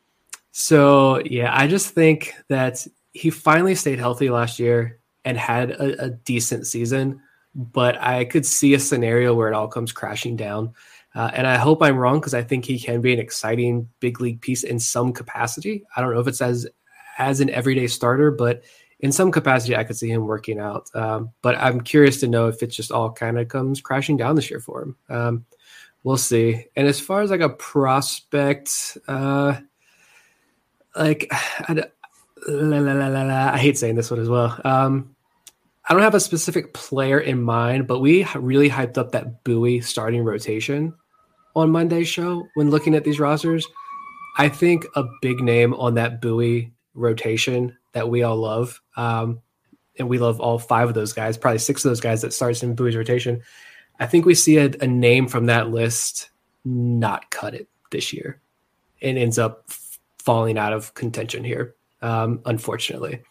[0.52, 6.04] so yeah, I just think that he finally stayed healthy last year and had a,
[6.04, 7.20] a decent season,
[7.54, 10.74] but I could see a scenario where it all comes crashing down.
[11.14, 14.20] Uh, and I hope I'm wrong because I think he can be an exciting big
[14.20, 15.84] league piece in some capacity.
[15.96, 16.66] I don't know if it's as
[17.18, 18.64] as an everyday starter, but
[19.04, 20.88] in some capacity, I could see him working out.
[20.94, 24.34] Um, but I'm curious to know if it just all kind of comes crashing down
[24.34, 24.96] this year for him.
[25.10, 25.44] Um,
[26.04, 26.64] we'll see.
[26.74, 29.60] And as far as like a prospect, uh,
[30.96, 31.84] like I,
[32.48, 34.58] la, la, la, I hate saying this one as well.
[34.64, 35.14] Um,
[35.86, 39.82] I don't have a specific player in mind, but we really hyped up that Bowie
[39.82, 40.94] starting rotation
[41.54, 43.68] on Monday's show when looking at these rosters.
[44.38, 48.80] I think a big name on that Bowie rotation that we all love.
[48.96, 49.40] Um,
[49.98, 52.62] and we love all five of those guys, probably six of those guys that starts
[52.62, 53.42] in Bowie's rotation.
[54.00, 56.30] I think we see a, a name from that list
[56.64, 58.40] not cut it this year
[59.00, 61.74] and ends up f- falling out of contention here.
[62.02, 63.22] Um, unfortunately,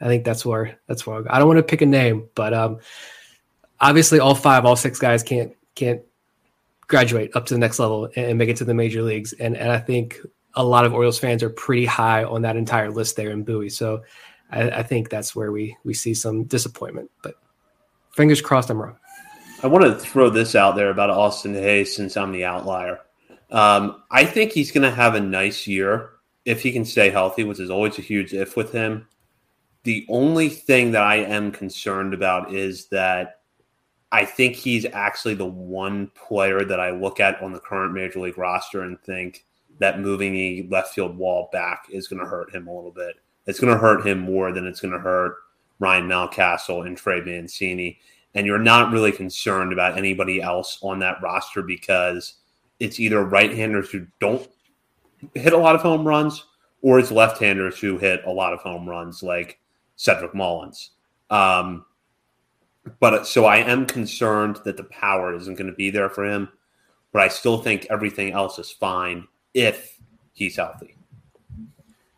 [0.00, 2.78] I think that's where that's where I don't want to pick a name, but um,
[3.80, 6.00] obviously all five, all six guys can't can't
[6.86, 9.32] graduate up to the next level and make it to the major leagues.
[9.32, 10.18] And and I think
[10.56, 13.70] a lot of Orioles fans are pretty high on that entire list there in Bowie.
[13.70, 14.02] So
[14.50, 17.10] I, I think that's where we we see some disappointment.
[17.22, 17.34] But
[18.12, 18.96] fingers crossed, I'm wrong.
[19.62, 23.00] I want to throw this out there about Austin Hays since I'm the outlier.
[23.50, 26.10] Um, I think he's going to have a nice year
[26.44, 29.08] if he can stay healthy, which is always a huge if with him.
[29.84, 33.40] The only thing that I am concerned about is that
[34.12, 38.20] I think he's actually the one player that I look at on the current major
[38.20, 39.44] league roster and think
[39.78, 43.16] that moving the left field wall back is going to hurt him a little bit.
[43.46, 45.36] It's going to hurt him more than it's going to hurt
[45.78, 47.98] Ryan Mountcastle and Trey Mancini.
[48.34, 52.34] And you're not really concerned about anybody else on that roster because
[52.80, 54.48] it's either right-handers who don't
[55.34, 56.44] hit a lot of home runs
[56.82, 59.60] or it's left-handers who hit a lot of home runs like
[59.96, 60.90] Cedric Mullins.
[61.30, 61.84] Um,
[63.00, 66.48] but so I am concerned that the power isn't going to be there for him,
[67.12, 69.98] but I still think everything else is fine if
[70.32, 70.96] he's healthy.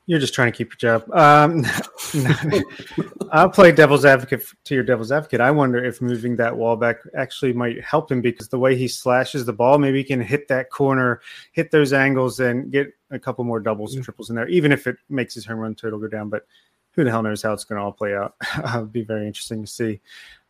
[0.08, 1.10] You're just trying to keep your job.
[1.12, 1.66] Um,
[3.32, 5.40] I'll play devil's advocate to your devil's advocate.
[5.40, 8.86] I wonder if moving that wall back actually might help him because the way he
[8.86, 11.20] slashes the ball, maybe he can hit that corner,
[11.52, 14.86] hit those angles, and get a couple more doubles and triples in there, even if
[14.86, 16.28] it makes his home run total go down.
[16.28, 16.46] But
[16.92, 18.36] who the hell knows how it's going to all play out?
[18.58, 20.00] It'll be very interesting to see.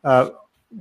[0.03, 0.29] Uh,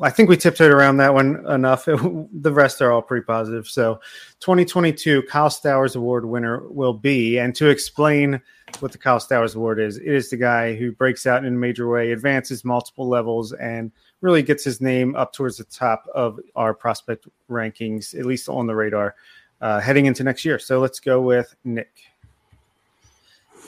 [0.03, 1.85] I think we tiptoed around that one enough.
[1.87, 3.69] the rest are all pretty positive.
[3.69, 4.01] So,
[4.41, 8.41] 2022 Kyle Stowers Award winner will be, and to explain
[8.81, 11.57] what the Kyle Stowers Award is, it is the guy who breaks out in a
[11.57, 16.41] major way, advances multiple levels, and really gets his name up towards the top of
[16.57, 19.15] our prospect rankings, at least on the radar,
[19.61, 20.59] uh, heading into next year.
[20.59, 21.93] So, let's go with Nick.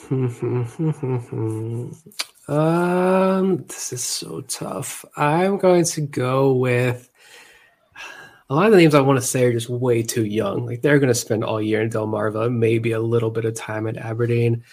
[2.49, 5.05] Um, this is so tough.
[5.15, 7.07] I'm going to go with
[8.49, 10.65] a lot of the names I want to say are just way too young.
[10.65, 13.85] Like they're going to spend all year in Delmarva, maybe a little bit of time
[13.85, 14.63] at Aberdeen.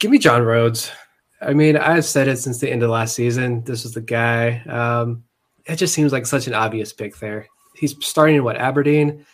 [0.00, 0.90] Give me John Rhodes.
[1.40, 3.62] I mean, I've said it since the end of last season.
[3.62, 4.62] This is the guy.
[4.62, 5.22] Um,
[5.66, 7.46] it just seems like such an obvious pick there.
[7.76, 9.24] He's starting in what Aberdeen.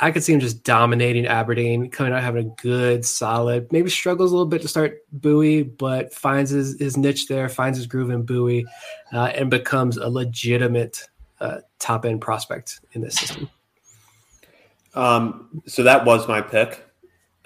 [0.00, 4.30] I could see him just dominating Aberdeen, coming out having a good, solid, maybe struggles
[4.30, 8.10] a little bit to start Bowie, but finds his, his niche there, finds his groove
[8.10, 8.66] in Bowie,
[9.12, 11.02] uh, and becomes a legitimate
[11.40, 13.50] uh, top end prospect in this system.
[14.94, 16.84] Um, so that was my pick.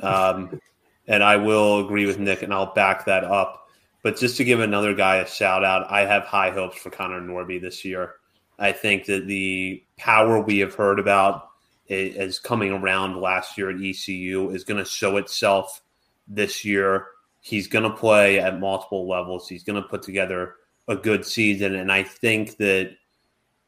[0.01, 0.61] Um,
[1.07, 3.69] and I will agree with Nick and I'll back that up.
[4.03, 7.21] But just to give another guy a shout out, I have high hopes for Connor
[7.21, 8.17] Norby this year.
[8.59, 11.47] I think that the power we have heard about
[11.88, 15.81] is coming around last year at ECU is going to show itself
[16.27, 17.07] this year.
[17.40, 19.48] He's going to play at multiple levels.
[19.48, 20.57] He's going to put together
[20.88, 21.74] a good season.
[21.74, 22.96] And I think that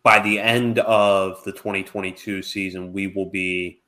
[0.02, 3.83] by the end of the 2022 season, we will be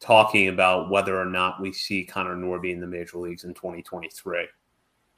[0.00, 4.46] talking about whether or not we see Connor Norby in the major leagues in 2023.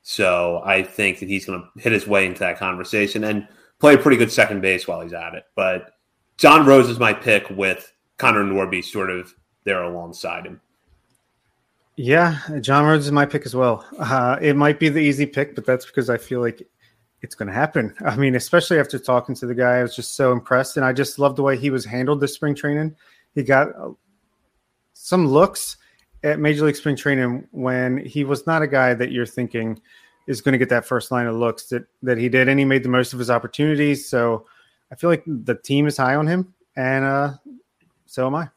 [0.02, 3.48] So I think that he's going to hit his way into that conversation and
[3.80, 5.44] play a pretty good second base while he's at it.
[5.56, 5.90] But
[6.36, 10.60] John Rhodes is my pick with Connor Norby sort of there alongside him.
[11.96, 13.86] Yeah, John Rhodes is my pick as well.
[13.98, 16.62] Uh, it might be the easy pick, but that's because I feel like
[17.22, 17.94] it's going to happen.
[18.04, 20.92] I mean, especially after talking to the guy, I was just so impressed, and I
[20.92, 22.94] just love the way he was handled this spring training.
[23.34, 23.90] He got uh,
[24.92, 25.78] some looks
[26.22, 29.80] at Major League Spring Training when he was not a guy that you're thinking
[30.26, 32.64] is going to get that first line of looks that that he did, and he
[32.64, 34.08] made the most of his opportunities.
[34.08, 34.46] So
[34.90, 37.34] I feel like the team is high on him, and uh,
[38.16, 38.48] so am I.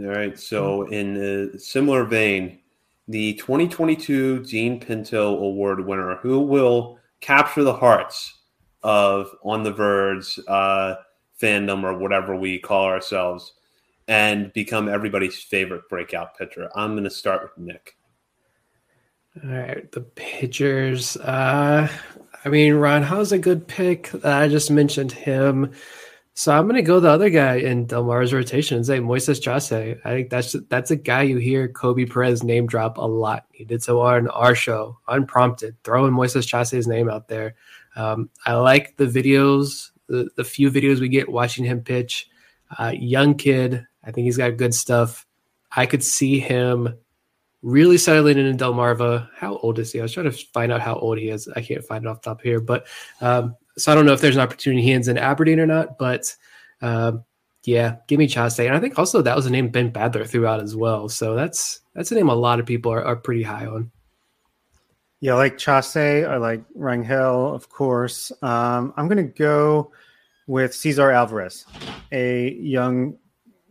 [0.00, 0.36] All right.
[0.36, 2.58] So, in a similar vein,
[3.06, 8.40] the 2022 Jean Pinto Award winner, who will capture the hearts
[8.82, 10.96] of On the Verge uh,
[11.40, 13.52] fandom or whatever we call ourselves,
[14.08, 16.68] and become everybody's favorite breakout pitcher.
[16.74, 17.96] I'm going to start with Nick.
[19.44, 21.16] All right, the pitchers.
[21.18, 21.88] Uh,
[22.44, 24.10] I mean, Ron, how's a good pick?
[24.24, 25.70] I just mentioned him.
[26.36, 29.70] So I'm going to go the other guy in Delmar's rotation and say Moises Chace.
[29.72, 33.46] I think that's that's a guy you hear Koby Perez name drop a lot.
[33.52, 37.54] He did so on our show, unprompted, throwing Moises Chace's name out there.
[37.94, 42.28] Um, I like the videos, the, the few videos we get watching him pitch.
[42.76, 45.26] Uh, young kid, I think he's got good stuff.
[45.76, 46.98] I could see him
[47.62, 49.28] really settling in Delmarva.
[49.36, 50.00] How old is he?
[50.00, 51.46] I was trying to find out how old he is.
[51.54, 52.88] I can't find it off top here, but
[53.20, 55.98] um, so I don't know if there's an opportunity he ends in Aberdeen or not.
[55.98, 56.34] But
[56.82, 57.24] um,
[57.64, 58.58] yeah, give me Chace.
[58.58, 61.08] And I think also that was a name Ben Badler threw out as well.
[61.08, 63.90] So that's that's a name a lot of people are, are pretty high on.
[65.20, 65.96] Yeah, like Chace.
[65.96, 68.30] I like Rangel, of course.
[68.42, 69.92] Um, I'm going to go
[70.46, 71.64] with Cesar Alvarez,
[72.12, 73.16] a young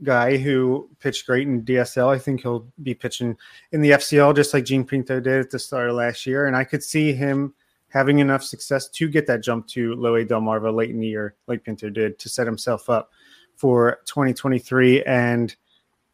[0.01, 2.13] guy who pitched great in DSL.
[2.13, 3.37] I think he'll be pitching
[3.71, 6.47] in the FCL just like Jean Pinto did at the start of last year.
[6.47, 7.53] And I could see him
[7.93, 11.35] having enough success to get that jump to low A Delmarva late in the year,
[11.45, 13.11] like Pinto did, to set himself up
[13.55, 15.03] for 2023.
[15.03, 15.55] And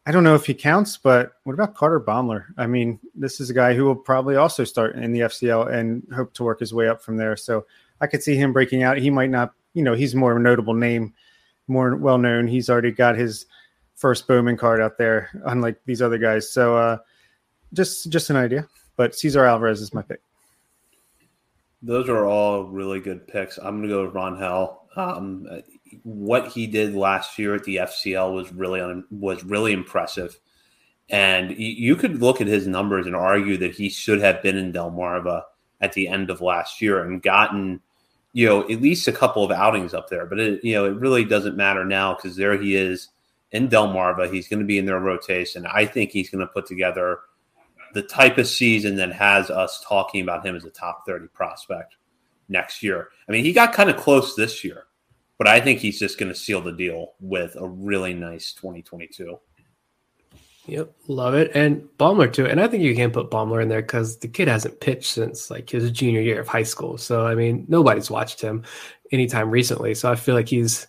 [0.05, 2.47] I don't know if he counts, but what about Carter Baumler?
[2.57, 6.05] I mean, this is a guy who will probably also start in the FCL and
[6.13, 7.37] hope to work his way up from there.
[7.37, 7.65] So
[8.01, 8.97] I could see him breaking out.
[8.97, 11.13] He might not, you know, he's more a notable name,
[11.69, 12.45] more well known.
[12.45, 13.45] He's already got his
[13.95, 16.51] first Bowman card out there, unlike these other guys.
[16.51, 16.97] So uh,
[17.71, 18.67] just just an idea.
[18.97, 20.19] But Cesar Alvarez is my pick.
[21.81, 23.57] Those are all really good picks.
[23.57, 24.77] I'm going to go with Rangel.
[24.95, 25.47] Um,
[26.03, 30.39] what he did last year at the FCL was really un, was really impressive.
[31.09, 34.71] And you could look at his numbers and argue that he should have been in
[34.71, 35.43] Delmarva
[35.81, 37.81] at the end of last year and gotten,
[38.33, 40.27] you know, at least a couple of outings up there.
[40.27, 43.07] But it, you know, it really doesn't matter now because there he is
[43.51, 44.31] in Delmarva.
[44.31, 45.65] He's going to be in their rotation.
[45.65, 47.21] I think he's going to put together
[47.93, 51.95] the type of season that has us talking about him as a top 30 prospect
[52.47, 53.09] next year.
[53.27, 54.85] I mean, he got kind of close this year
[55.39, 59.39] but I think he's just going to seal the deal with a really nice 2022.
[60.65, 61.51] Yep, love it.
[61.55, 62.45] And Baumler too.
[62.45, 65.49] And I think you can put Baumler in there because the kid hasn't pitched since
[65.49, 66.97] like his junior year of high school.
[66.97, 68.63] So I mean, nobody's watched him
[69.11, 69.95] anytime recently.
[69.95, 70.85] So I feel like he's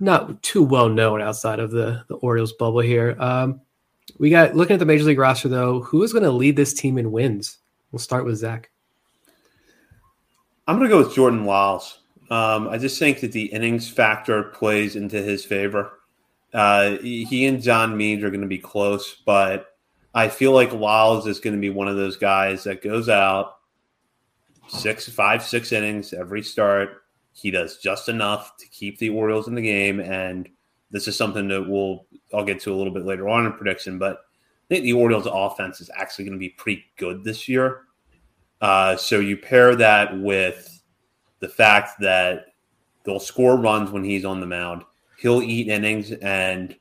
[0.00, 3.14] not too well known outside of the the Orioles bubble here.
[3.20, 3.60] Um,
[4.18, 5.82] we got looking at the major league roster though.
[5.82, 7.58] Who is going to lead this team in wins?
[7.92, 8.70] We'll start with Zach.
[10.66, 12.00] I'm going to go with Jordan Lyles.
[12.30, 15.98] Um, I just think that the innings factor plays into his favor.
[16.54, 19.76] Uh, he and John Means are going to be close, but
[20.14, 23.58] I feel like Lyles is going to be one of those guys that goes out
[24.68, 27.02] six, five, six innings every start.
[27.32, 30.48] He does just enough to keep the Orioles in the game, and
[30.90, 33.98] this is something that we'll I'll get to a little bit later on in prediction.
[33.98, 37.82] But I think the Orioles' offense is actually going to be pretty good this year.
[38.60, 40.82] Uh, so you pair that with
[41.40, 42.46] the fact that
[43.04, 44.82] they'll score runs when he's on the mound.
[45.18, 46.76] He'll eat innings, and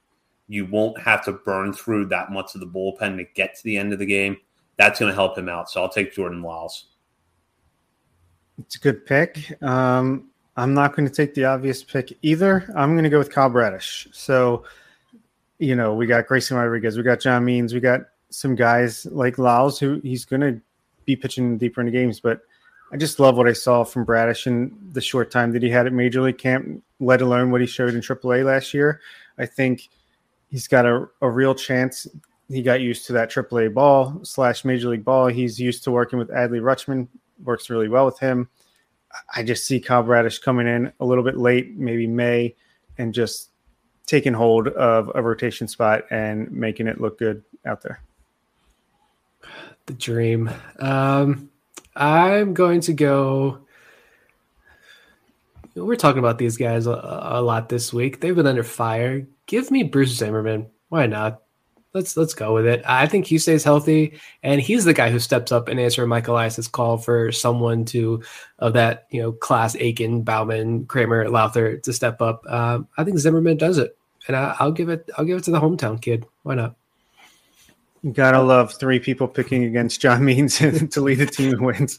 [0.48, 3.78] you won't have to burn through that much of the bullpen to get to the
[3.78, 4.38] end of the game.
[4.78, 5.70] That's going to help him out.
[5.70, 6.88] So I'll take Jordan Lyles.
[8.60, 9.62] It's a good pick.
[9.62, 10.30] Um,
[10.60, 12.70] I'm not going to take the obvious pick either.
[12.76, 14.10] I'm going to go with Kyle Bradish.
[14.12, 14.66] So,
[15.58, 19.38] you know, we got Grayson Rodriguez, we got John Means, we got some guys like
[19.38, 20.60] Lyles who he's going to
[21.06, 22.42] be pitching deeper into games, but
[22.92, 25.88] I just love what I saw from Bradish in the short time that he had
[25.88, 29.00] at Major League Camp, let alone what he showed in AAA last year.
[29.38, 29.88] I think
[30.52, 32.06] he's got a, a real chance.
[32.50, 35.28] He got used to that AAA ball slash Major League ball.
[35.28, 37.08] He's used to working with Adley Rutschman,
[37.46, 38.50] works really well with him.
[39.36, 42.56] I just see Kyle Bradish coming in a little bit late, maybe May,
[42.98, 43.50] and just
[44.06, 48.02] taking hold of a rotation spot and making it look good out there.
[49.86, 50.50] The dream.
[50.80, 51.50] Um,
[51.96, 53.60] I'm going to go.
[55.76, 58.20] We're talking about these guys a, a, lot this week.
[58.20, 59.26] They've been under fire.
[59.46, 60.68] Give me Bruce Zimmermann.
[60.90, 61.42] Why not?
[61.94, 62.84] Let's let's go with it.
[62.86, 66.36] I think he stays healthy, and he's the guy who steps up and answers Michael
[66.36, 68.22] Elias's call for someone to
[68.60, 72.46] of that you know class Akin, Baumann, Kremer, Lowther to step up.
[72.48, 75.10] Um, I think Zimmermann does it, and I, I'll give it.
[75.18, 76.28] I'll give it to the hometown kid.
[76.44, 76.76] Why not?
[78.04, 81.98] You gotta love three people picking against John Means to lead the team and wins.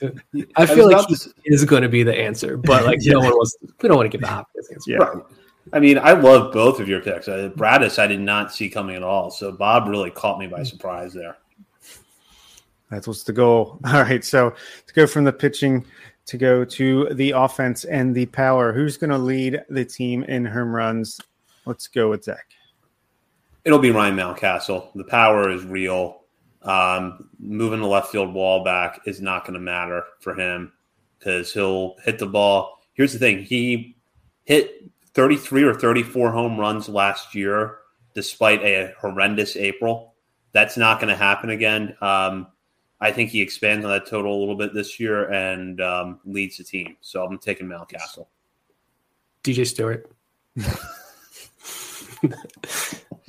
[0.55, 3.13] I feel like he is going to be the answer, but like yeah.
[3.15, 3.57] no one wants.
[3.83, 4.91] We don't want to give the obvious answer.
[4.93, 4.99] Yeah.
[4.99, 5.25] Right.
[5.73, 7.29] I mean, I love both of your picks.
[7.29, 9.31] Uh, Bradish, I did not see coming at all.
[9.31, 11.37] So Bob really caught me by surprise there.
[12.91, 13.79] That's what's the goal.
[13.87, 14.25] All right.
[14.25, 14.55] So
[14.87, 15.85] to go from the pitching
[16.27, 20.45] to go to the offense and the power, who's going to lead the team in
[20.45, 21.21] home runs?
[21.67, 22.47] Let's go with Zach
[23.65, 24.93] it'll be Ryan Mountcastle.
[24.95, 26.23] The power is real.
[26.63, 30.73] Um, moving the left field wall back is not going to matter for him
[31.19, 32.81] because he'll hit the ball.
[32.93, 33.97] Here's the thing: he
[34.45, 37.79] hit 33 or 34 home runs last year,
[38.15, 40.15] despite a horrendous April.
[40.53, 41.97] That's not going to happen again.
[42.01, 42.49] Um,
[43.01, 46.59] I think he expands on that total a little bit this year and um, leads
[46.59, 46.97] the team.
[47.01, 48.27] So I'm taking Mountcastle.
[49.43, 50.11] DJ Stewart.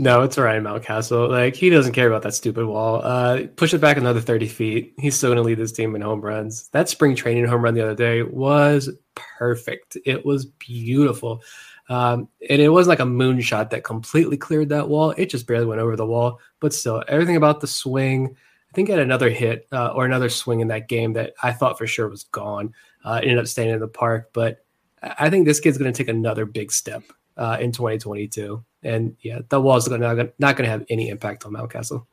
[0.01, 1.29] No, it's Ryan Mountcastle.
[1.29, 3.01] Like he doesn't care about that stupid wall.
[3.03, 4.95] Uh, push it back another thirty feet.
[4.97, 6.69] He's still going to lead this team in home runs.
[6.69, 8.89] That spring training home run the other day was
[9.37, 9.97] perfect.
[10.03, 11.43] It was beautiful,
[11.91, 15.13] um, and it wasn't like a moonshot that completely cleared that wall.
[15.17, 16.39] It just barely went over the wall.
[16.61, 18.37] But still, everything about the swing.
[18.69, 21.77] I think had another hit uh, or another swing in that game that I thought
[21.77, 22.73] for sure was gone.
[23.03, 24.63] Uh, ended up staying in the park, but
[25.01, 27.03] I think this kid's going to take another big step
[27.35, 28.63] uh, in 2022.
[28.83, 32.05] And yeah, the wall's not going to have any impact on Mountcastle.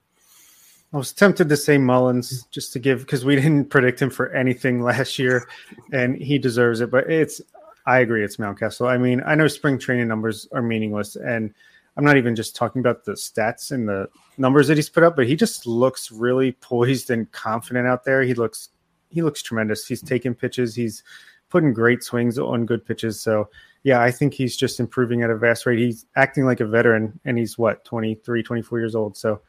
[0.92, 4.32] I was tempted to say Mullins just to give because we didn't predict him for
[4.34, 5.48] anything last year,
[5.92, 6.90] and he deserves it.
[6.90, 7.40] But it's
[7.88, 8.86] I agree, it's Mountcastle.
[8.86, 11.54] I mean, I know spring training numbers are meaningless, and
[11.96, 15.16] I'm not even just talking about the stats and the numbers that he's put up,
[15.16, 18.22] but he just looks really poised and confident out there.
[18.22, 18.68] He looks
[19.08, 19.86] he looks tremendous.
[19.86, 20.74] He's taking pitches.
[20.74, 21.02] He's
[21.48, 23.22] putting great swings on good pitches.
[23.22, 23.48] So
[23.84, 25.78] yeah, I think he's just improving at a vast rate.
[25.78, 29.16] He's acting like a veteran and he's what, 23, 24 years old.
[29.16, 29.40] So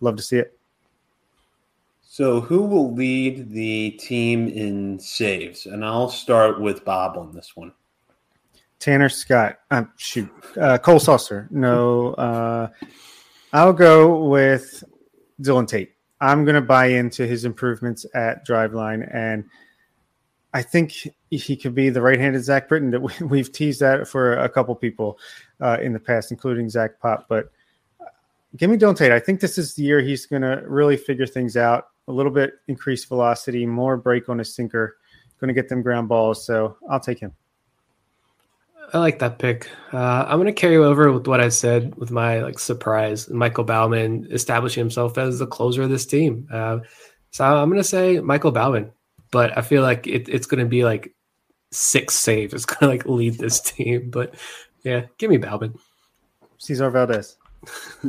[0.00, 0.56] love to see it.
[2.02, 5.66] So who will lead the team in saves?
[5.66, 7.72] And I'll start with Bob on this one.
[8.78, 9.58] Tanner Scott.
[9.70, 10.30] Um, shoot.
[10.60, 11.50] Uh, Cole Sulser.
[11.50, 12.14] No.
[12.14, 12.68] Uh,
[13.52, 14.84] I'll go with
[15.40, 15.92] Dylan Tate.
[16.20, 19.44] I'm going to buy into his improvements at Driveline and–
[20.54, 22.90] I think he could be the right-handed Zach Britton.
[22.90, 25.18] That we, have teased that for a couple people
[25.60, 27.26] uh, in the past, including Zach Pop.
[27.28, 27.50] But
[28.56, 29.12] give me Dylan Tate.
[29.12, 31.88] I think this is the year he's going to really figure things out.
[32.08, 34.96] A little bit increased velocity, more break on his sinker,
[35.38, 36.46] going to get them ground balls.
[36.46, 37.32] So I'll take him.
[38.92, 39.68] I like that pick.
[39.92, 43.64] Uh, I'm going to carry over with what I said with my like surprise, Michael
[43.64, 46.48] Baumann establishing himself as the closer of this team.
[46.50, 46.78] Uh,
[47.30, 48.92] so I'm going to say Michael Baumann
[49.30, 51.14] but I feel like it, it's going to be like
[51.70, 52.54] six saves.
[52.54, 54.10] It's going to like lead this team.
[54.10, 54.34] But
[54.82, 55.78] yeah, give me Baumann.
[56.58, 57.36] Cesar Valdez.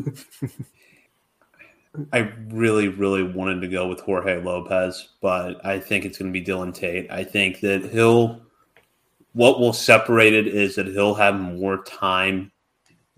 [2.14, 6.40] I really, really wanted to go with Jorge Lopez, but I think it's going to
[6.40, 7.10] be Dylan Tate.
[7.12, 8.42] I think that he'll,
[9.34, 12.52] what will separate it is that he'll have more time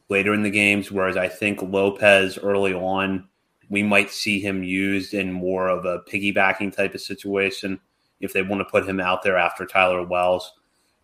[0.09, 3.27] later in the games, whereas I think Lopez early on,
[3.69, 7.79] we might see him used in more of a piggybacking type of situation
[8.19, 10.51] if they want to put him out there after Tyler Wells.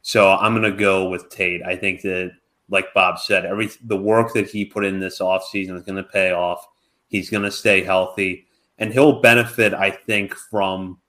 [0.01, 1.63] So I'm going to go with Tate.
[1.63, 2.31] I think that,
[2.69, 6.03] like Bob said, every the work that he put in this offseason is going to
[6.03, 6.67] pay off.
[7.07, 8.45] He's going to stay healthy,
[8.77, 10.99] and he'll benefit, I think, from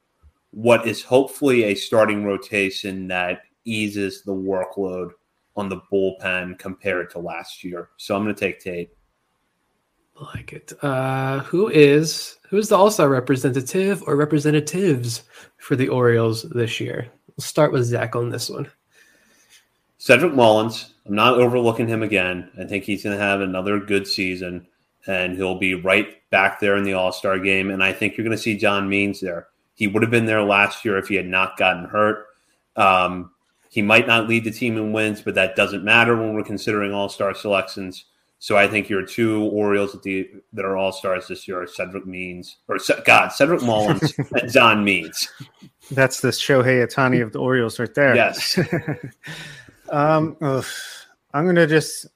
[0.52, 5.10] what is hopefully a starting rotation that eases the workload
[5.56, 7.90] on the bullpen compared to last year.
[7.96, 8.90] So I'm going to take Tate.
[10.34, 10.72] like it.
[10.82, 15.24] Uh, who is who's the All Star representative or representatives
[15.58, 17.08] for the Orioles this year?
[17.28, 18.70] We'll start with Zach on this one.
[19.98, 20.94] Cedric Mullins.
[21.06, 22.50] I'm not overlooking him again.
[22.58, 24.66] I think he's going to have another good season,
[25.06, 27.70] and he'll be right back there in the All Star game.
[27.70, 29.48] And I think you're going to see John Means there.
[29.74, 32.26] He would have been there last year if he had not gotten hurt.
[32.76, 33.32] Um,
[33.68, 36.92] he might not lead the team in wins, but that doesn't matter when we're considering
[36.92, 38.06] All Star selections.
[38.40, 41.66] So I think your two Orioles that, the, that are all stars this year are
[41.66, 45.28] Cedric Means or God Cedric Mullins and John Means.
[45.90, 48.14] That's the Shohei Ohtani of the Orioles right there.
[48.14, 48.56] Yes.
[49.90, 50.64] um, ugh,
[51.34, 52.06] I'm gonna just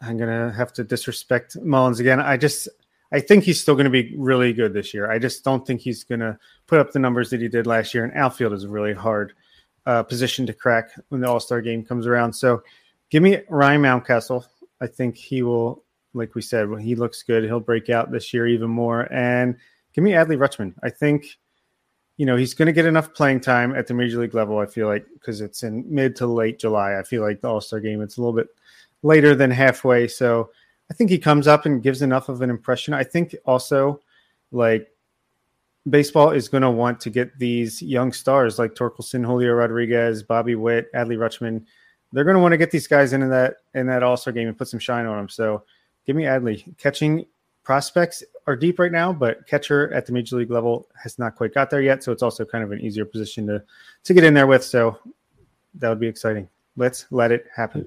[0.00, 2.20] I'm gonna have to disrespect Mullins again.
[2.20, 2.68] I just
[3.12, 5.08] I think he's still going to be really good this year.
[5.08, 6.36] I just don't think he's going to
[6.66, 8.02] put up the numbers that he did last year.
[8.02, 9.34] And outfield is really hard
[9.86, 12.32] uh, position to crack when the All Star game comes around.
[12.32, 12.62] So
[13.10, 14.44] give me Ryan Mountcastle
[14.80, 15.82] I think he will,
[16.12, 19.12] like we said, when he looks good, he'll break out this year even more.
[19.12, 19.56] And
[19.94, 20.74] give me Adley Rutschman.
[20.82, 21.38] I think,
[22.16, 24.58] you know, he's going to get enough playing time at the major league level.
[24.58, 26.98] I feel like because it's in mid to late July.
[26.98, 28.48] I feel like the All Star game it's a little bit
[29.02, 30.06] later than halfway.
[30.06, 30.50] So
[30.90, 32.94] I think he comes up and gives enough of an impression.
[32.94, 34.00] I think also,
[34.52, 34.93] like
[35.88, 40.54] baseball is going to want to get these young stars like Torkelson, Julio Rodriguez, Bobby
[40.54, 41.64] Witt, Adley Rutschman
[42.14, 44.46] they're going to want to get these guys into that in that All Star game
[44.46, 45.28] and put some shine on them.
[45.28, 45.64] So
[46.06, 46.76] give me Adley.
[46.78, 47.26] Catching
[47.64, 51.52] prospects are deep right now, but catcher at the major league level has not quite
[51.52, 52.04] got there yet.
[52.04, 53.64] So it's also kind of an easier position to
[54.04, 54.62] to get in there with.
[54.62, 54.96] So
[55.74, 56.48] that would be exciting.
[56.76, 57.84] Let's let it happen.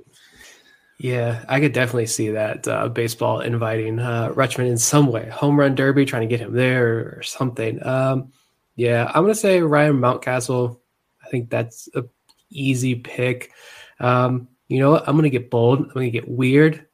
[0.99, 5.59] Yeah, I could definitely see that uh, baseball inviting uh, Rutschman in some way, home
[5.59, 7.85] run derby, trying to get him there or something.
[7.85, 8.31] Um,
[8.75, 10.79] yeah, I'm gonna say Ryan Mountcastle.
[11.23, 12.05] I think that's a
[12.49, 13.51] easy pick.
[13.99, 15.07] Um, you know what?
[15.07, 15.81] I'm gonna get bold.
[15.81, 16.85] I'm gonna get weird,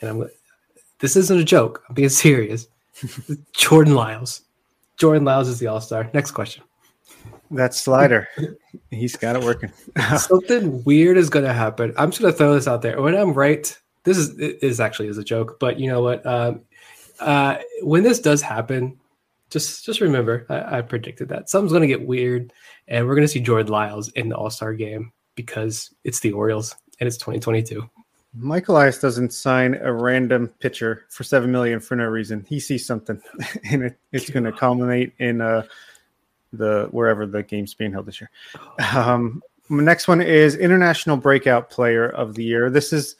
[0.00, 0.18] and I'm.
[0.18, 0.30] Gonna,
[1.00, 1.82] this isn't a joke.
[1.88, 2.66] I'm being serious.
[3.52, 4.42] Jordan Lyles.
[4.96, 6.10] Jordan Lyles is the All Star.
[6.14, 6.62] Next question.
[7.52, 8.28] That slider,
[8.90, 9.72] he's got it working.
[10.18, 11.92] Something weird is going to happen.
[11.96, 13.00] I'm just going to throw this out there.
[13.02, 16.24] When I'm right, this is is actually is a joke, but you know what?
[16.24, 16.62] Um,
[17.18, 18.98] uh, when this does happen,
[19.50, 22.52] just just remember, I, I predicted that something's going to get weird,
[22.88, 26.32] and we're going to see Jordan Lyles in the All Star game because it's the
[26.32, 27.88] Orioles and it's 2022.
[28.34, 32.46] Michael Elias doesn't sign a random pitcher for seven million for no reason.
[32.48, 33.20] He sees something,
[33.70, 35.64] and it, it's going to culminate in uh,
[36.52, 38.30] the wherever the game's being held this year.
[38.94, 42.70] Um, next one is International Breakout Player of the Year.
[42.70, 43.16] This is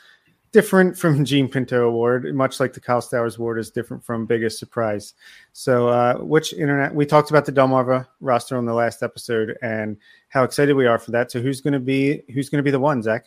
[0.53, 4.59] different from Jean Pinto Award, much like the Kyle Stowers Award is different from Biggest
[4.59, 5.14] Surprise.
[5.53, 6.95] So, uh, which internet?
[6.95, 9.97] We talked about the Delmarva roster on the last episode and
[10.28, 11.31] how excited we are for that.
[11.31, 13.26] So, who's going to be who's going to be the one, Zach?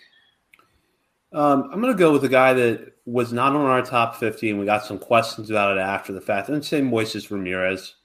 [1.32, 4.52] Um, I'm going to go with a guy that was not on our top 50,
[4.52, 6.48] and we got some questions about it after the fact.
[6.50, 7.96] I'm say Moises Ramirez.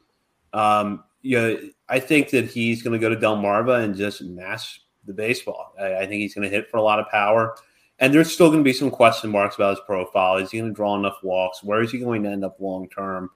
[0.54, 1.58] Um, you know,
[1.88, 5.74] I think that he's going to go to Delmarva and just mash the baseball.
[5.80, 7.56] I, I think he's going to hit for a lot of power.
[7.98, 10.36] And there's still going to be some question marks about his profile.
[10.36, 11.64] Is he going to draw enough walks?
[11.64, 13.30] Where is he going to end up long term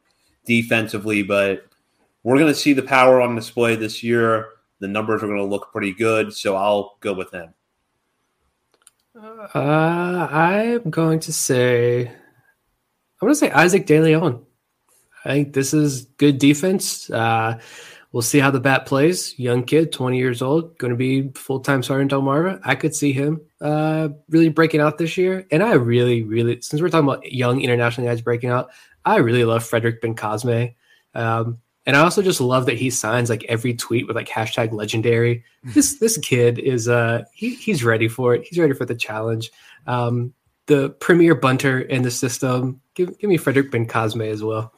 [0.45, 1.23] defensively?
[1.23, 1.65] But
[2.23, 4.51] we're going to see the power on display this year.
[4.79, 6.33] The numbers are going to look pretty good.
[6.33, 7.55] So I'll go with him.
[9.15, 12.17] Uh, I'm going to say, I'm
[13.21, 14.45] going to say Isaac De Leon.
[15.25, 17.11] I think this is good defense.
[17.11, 17.61] Uh,
[18.13, 19.39] we'll see how the bat plays.
[19.39, 22.61] Young kid, 20 years old, going to be full time starting Delmarva.
[22.63, 25.47] I could see him uh, really breaking out this year.
[25.51, 28.71] And I really, really, since we're talking about young international guys breaking out,
[29.05, 30.75] I really love Frederick Bencosme.
[31.15, 34.73] Um, and I also just love that he signs like every tweet with like hashtag
[34.73, 35.45] legendary.
[35.65, 38.45] This this kid is uh he, he's ready for it.
[38.45, 39.51] He's ready for the challenge.
[39.87, 40.33] Um,
[40.67, 42.81] the premier bunter in the system.
[42.95, 44.73] Give give me Frederick Bencosme as well.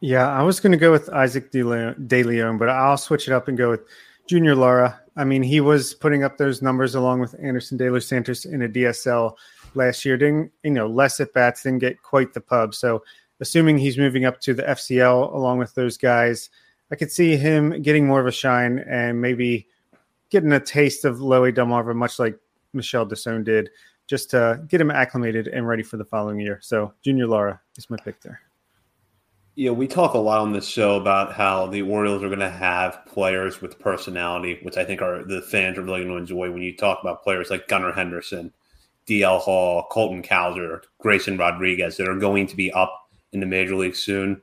[0.00, 3.48] Yeah, I was going to go with Isaac De Leon, but I'll switch it up
[3.48, 3.80] and go with
[4.26, 5.00] Junior Lara.
[5.16, 8.62] I mean, he was putting up those numbers along with Anderson De Los Santos in
[8.62, 9.34] a DSL
[9.74, 10.16] last year.
[10.16, 12.74] Didn't you know less at bats, didn't get quite the pub.
[12.74, 13.02] So,
[13.40, 16.50] assuming he's moving up to the FCL along with those guys,
[16.90, 19.66] I could see him getting more of a shine and maybe
[20.30, 22.38] getting a taste of Lowy Delmarva, much like
[22.74, 23.70] Mishael Deson did,
[24.06, 26.58] just to get him acclimated and ready for the following year.
[26.62, 28.42] So, Junior Lara is my pick there.
[29.58, 32.50] Yeah, we talk a lot on this show about how the Orioles are going to
[32.50, 36.50] have players with personality, which I think are the fans are really going to enjoy
[36.50, 38.52] when you talk about players like Gunnar Henderson,
[39.08, 43.74] DL Hall, Colton Cowser, Grayson Rodriguez that are going to be up in the major
[43.74, 44.42] league soon.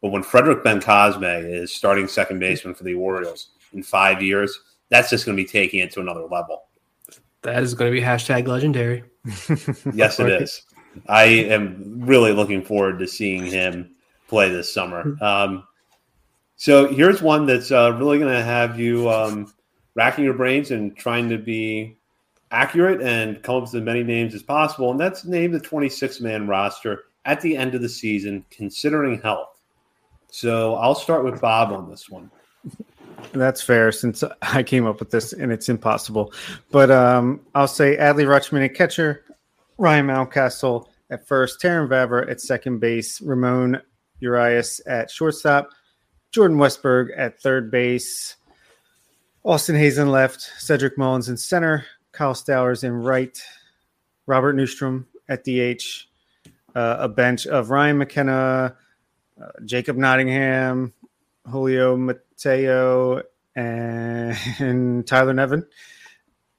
[0.00, 4.58] But when Frederick Bencosme is starting second baseman for the Orioles in five years,
[4.88, 6.62] that's just going to be taking it to another level.
[7.42, 9.04] That is going to be hashtag legendary.
[9.94, 10.62] yes, it is.
[11.06, 13.94] I am really looking forward to seeing him
[14.28, 15.02] play this summer.
[15.02, 15.22] Hmm.
[15.22, 15.66] Um,
[16.56, 19.52] so here's one that's uh, really going to have you um,
[19.94, 21.96] racking your brains and trying to be
[22.50, 24.90] accurate and come up with as many names as possible.
[24.90, 29.60] And that's name the 26 man roster at the end of the season, considering health.
[30.30, 32.30] So I'll start with Bob on this one.
[33.32, 36.32] That's fair since I came up with this and it's impossible.
[36.70, 39.24] But um, I'll say Adley Rutschman at catcher,
[39.78, 43.80] Ryan Mountcastle at first, Terrin Vavra at second base, Ramon
[44.24, 45.70] Urias at shortstop,
[46.32, 48.36] Jordan Westburg at third base,
[49.44, 53.40] Austin Hazen left, Cedric Mullins in center, Kyle Stowers in right,
[54.26, 56.08] Robert Neustrom at DH,
[56.74, 58.76] uh, a bench of Ryan McKenna,
[59.40, 60.92] uh, Jacob Nottingham,
[61.46, 63.22] Julio Mateo,
[63.54, 65.66] and, and Tyler Nevin.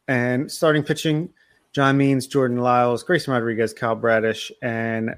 [0.07, 1.33] And starting pitching,
[1.73, 5.15] John Means, Jordan Lyles, Grayson Rodriguez, Kyle Bradish, and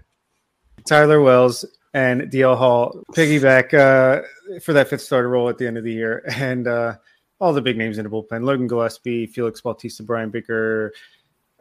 [0.85, 4.21] Tyler Wells and DL Hall piggyback uh,
[4.61, 6.95] for that fifth starter role at the end of the year, and uh,
[7.39, 10.93] all the big names in the bullpen: Logan Gillespie, Felix Bautista, Bryan Baker,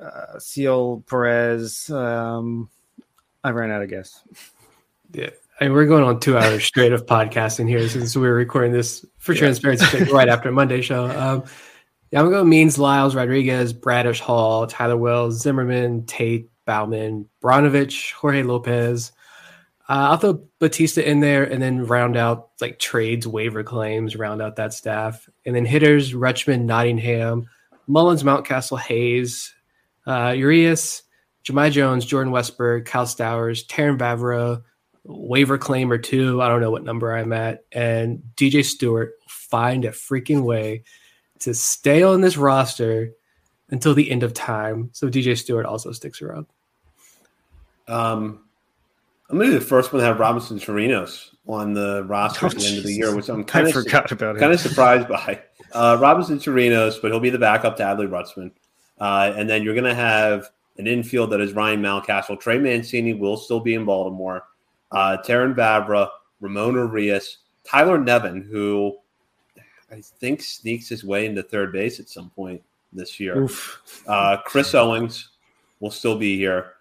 [0.01, 1.91] uh, Cionel Perez.
[1.91, 2.69] Um,
[3.45, 4.23] I ran out of guess.
[5.13, 5.31] Yeah.
[5.61, 8.73] I mean, we're going on two hours straight of podcasting here since we were recording
[8.73, 9.39] this for yeah.
[9.39, 11.07] transparency right after Monday show.
[11.07, 11.45] Um,
[12.11, 18.43] yeah, I'm going Means, Lyles, Rodriguez, Bradish, Hall, Tyler Wells, Zimmermann, Tate, Baumann, Brnovich, Jorge
[18.43, 19.13] Lopez,
[19.89, 24.43] uh, I'll throw Bautista in there and then round out like trades, waiver claims, round
[24.43, 25.29] out that staff.
[25.45, 27.49] And then hitters, Rutschman, Nottingham,
[27.87, 29.55] Mullins, Mountcastle, Hays,
[30.07, 31.03] uh, Urias,
[31.45, 34.63] Jahmai Jones, Jordan Westburg, Kyle Stowers, Terrin Vavra,
[35.05, 36.43] waiver claim or two.
[36.43, 37.65] I don't know what number I'm at.
[37.71, 40.83] And DJ Stewart find a freaking way
[41.41, 43.13] to stay on this roster
[43.71, 44.91] until the end of time.
[44.93, 46.47] So DJ Stewart also sticks around.
[47.87, 48.46] Um,
[49.29, 52.49] I'm going to be the first one to have Robinson Chirinos on the roster oh,
[52.49, 54.39] at the end of the year, which I'm kind of forgot about.
[54.39, 58.53] Kind of surprised by uh, Robinson Chirinos, but he'll be the backup to Adley Rutschman,
[59.01, 62.39] uh, and then you're going to have an infield that is Ryan Mountcastle.
[62.39, 64.45] Trey Mancini will still be in Baltimore.
[64.93, 66.09] Uh, Terrin Vavra,
[66.41, 68.97] Ramon Urias, Tyler Nevin, who
[69.91, 72.63] I think sneaks his way into third base at some point
[72.93, 73.49] this year.
[74.07, 75.31] Uh, Chris Owings
[75.81, 76.73] will still be here.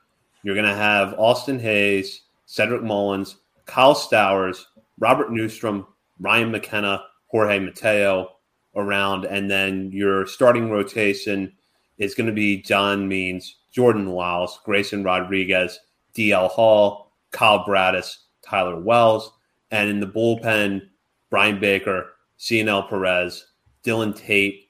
[0.43, 2.21] You're going to have Austin Hays,
[2.55, 3.35] Cedric Mullins,
[3.65, 4.63] Kyle Stowers,
[4.97, 5.85] Robert Neustrom,
[6.21, 8.29] Ryan McKenna, Jorge Mateo
[8.77, 9.25] around.
[9.25, 11.51] And then your starting rotation
[11.97, 15.81] is going to be John Means, Jordan Lyles, Grayson Rodriguez,
[16.15, 19.33] DL Hall, Kyle Bradish, Tyler Wells.
[19.71, 20.87] And in the bullpen,
[21.29, 23.47] Bryan Baker, Cionel Perez,
[23.83, 24.69] Dylan Tate,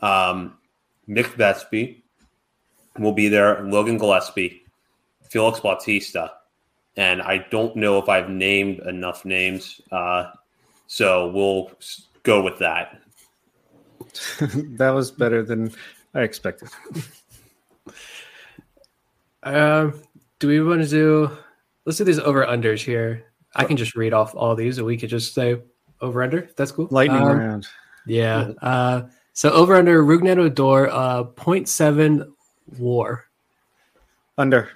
[0.00, 0.56] um,
[1.06, 2.00] Nick Vespi
[2.98, 4.62] will be there, Logan Gillespie,
[5.28, 6.37] Felix Bautista.
[6.98, 9.80] And I don't know if I've named enough names.
[9.92, 10.32] Uh,
[10.88, 11.70] so we'll
[12.24, 13.00] go with that.
[14.40, 15.72] that was better than
[16.14, 16.68] I expected.
[19.44, 20.02] Um,
[20.40, 21.30] do we want to do?
[21.86, 23.24] Let's do these over unders here.
[23.54, 25.62] I can just read off all these, and we could just say
[26.00, 26.50] over under.
[26.56, 26.88] That's cool.
[26.90, 27.68] Lightning um, round.
[28.06, 28.50] Yeah.
[28.60, 32.30] Uh, so over under Rougned Odor, uh, 0.7
[32.76, 33.24] WAR.
[34.36, 34.70] Under.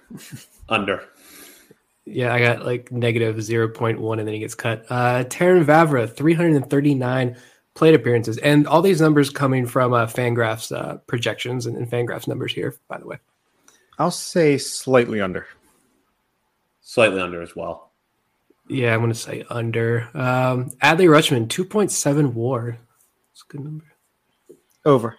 [0.69, 1.03] Under.
[2.05, 4.85] Yeah, I got like negative 0.1, and then he gets cut.
[4.91, 7.37] Uh, Terrin Vavra, 339
[7.75, 12.27] plate appearances, and all these numbers coming from uh, Fangraphs uh, projections and, and Fangraphs
[12.27, 13.19] numbers here, by the way.
[13.99, 15.47] I'll say slightly under.
[16.81, 17.93] Slightly under as well.
[18.69, 20.09] Yeah, I'm going to say under.
[20.15, 22.79] Um, Adley Rutschman, 2.7 WAR.
[23.31, 23.85] That's a good number.
[24.85, 25.17] Over.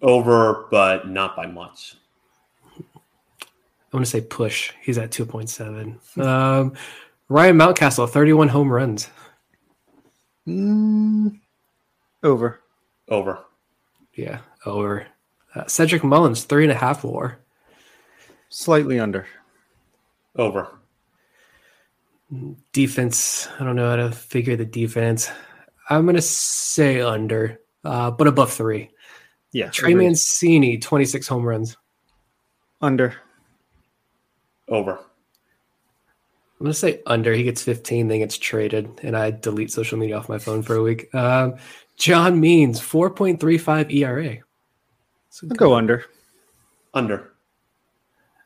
[0.00, 1.96] Over, but not by much.
[3.88, 4.72] I'm going to say push.
[4.82, 6.22] He's at 2.7.
[6.22, 6.74] Um,
[7.30, 9.08] Ryan Mountcastle, 31 home runs.
[10.46, 11.40] Mm,
[12.22, 12.60] over.
[13.08, 13.44] Over.
[14.14, 15.06] Yeah, over.
[15.54, 17.38] Uh, Cedric Mullins, three and a half WAR.
[18.50, 19.26] Slightly under.
[20.36, 20.68] Over.
[22.72, 25.30] Defense, I don't know how to figure the defense.
[25.88, 28.90] I'm going to say under, uh, but above three.
[29.52, 29.70] Yeah.
[29.70, 30.04] Trey agreed.
[30.04, 31.76] Mancini, 26 home runs.
[32.82, 33.14] Under.
[34.68, 34.92] Over.
[34.92, 37.32] I'm going to say under.
[37.32, 40.74] He gets 15, then gets traded, and I delete social media off my phone for
[40.74, 41.14] a week.
[41.14, 41.54] Um,
[41.96, 44.38] John Means, 4.35 ERA.
[45.30, 46.04] So I'll go under.
[46.94, 47.32] Under.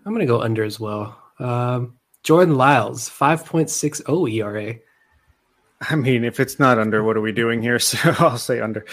[0.05, 1.19] I'm going to go under as well.
[1.39, 4.75] Um, Jordan Lyles, 5.60 ERA.
[5.81, 7.79] I mean, if it's not under, what are we doing here?
[7.79, 8.85] So I'll say under.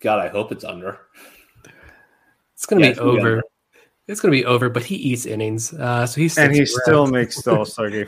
[0.00, 1.00] God, I hope it's under.
[2.54, 3.28] It's going to Yeah, be it's gonna be over.
[3.36, 3.42] under.
[4.06, 5.72] It's going to be over, but he eats innings.
[5.72, 8.06] Uh, so he's And he still makes the All Star game.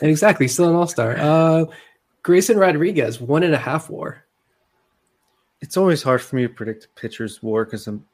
[0.00, 1.16] And exactly, still an all star.
[1.18, 1.66] Uh,
[2.22, 4.24] Grayson Rodriguez, one and a half war.
[5.60, 8.04] it's always hard for me to predict a pitcher's war because I'm.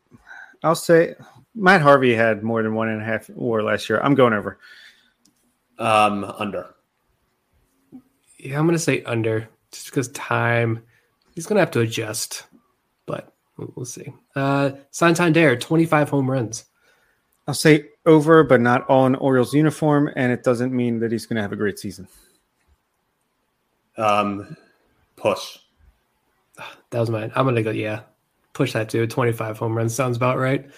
[0.62, 1.14] I'll say
[1.55, 4.01] Matt Harvey had more than one and a half war last year.
[4.01, 4.59] I'm going over.
[5.78, 6.74] Um, under.
[8.39, 10.83] Yeah, I'm going to say under just because time,
[11.35, 12.45] he's going to have to adjust,
[13.07, 14.12] but we'll, we'll see.
[14.35, 16.66] Uh, Santander, 25 home runs.
[17.51, 21.27] I'll say over, but not all in Orioles uniform, and it doesn't mean that he's
[21.27, 22.07] going to have a great season.
[23.97, 24.57] Um,
[25.17, 25.59] push.
[26.91, 27.33] That was mine.
[27.35, 28.03] I'm going to go, yeah,
[28.53, 29.93] push that to 25 home runs.
[29.93, 30.71] Sounds about right.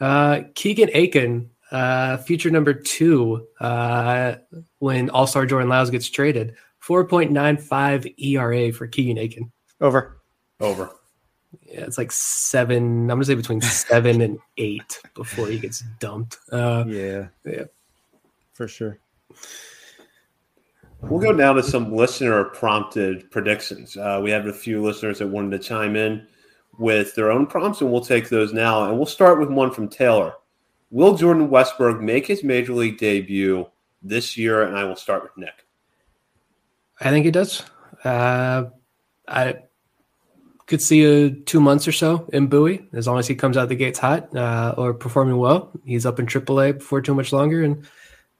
[0.00, 4.34] Uh, Keegan Akin, uh, future number two, uh,
[4.80, 9.52] when All Star Jordan Lyles gets traded, 4.95 ERA for Keegan Akin.
[9.80, 10.20] Over.
[10.58, 10.90] Over.
[11.62, 13.02] Yeah, it's like seven.
[13.02, 16.38] I'm gonna say between seven and eight before he gets dumped.
[16.50, 17.28] Uh, Yeah.
[17.44, 17.64] Yeah.
[18.54, 18.98] For sure.
[21.02, 23.96] We'll go down to some listener prompted predictions.
[23.96, 26.26] Uh, we have a few listeners that wanted to chime in
[26.78, 28.88] with their own prompts, and we'll take those now.
[28.88, 30.32] And we'll start with one from Taylor.
[30.90, 33.66] Will Jordan Westburg make his major league debut
[34.02, 34.62] this year?
[34.62, 35.66] And I will start with Nick.
[37.00, 37.62] I think he does.
[38.02, 38.64] Uh,
[39.28, 39.56] I
[40.66, 43.68] could see a two months or so in Bowie as long as he comes out
[43.68, 45.70] the gates hot uh, or performing well.
[45.84, 47.86] He's up in AAA before too much longer, and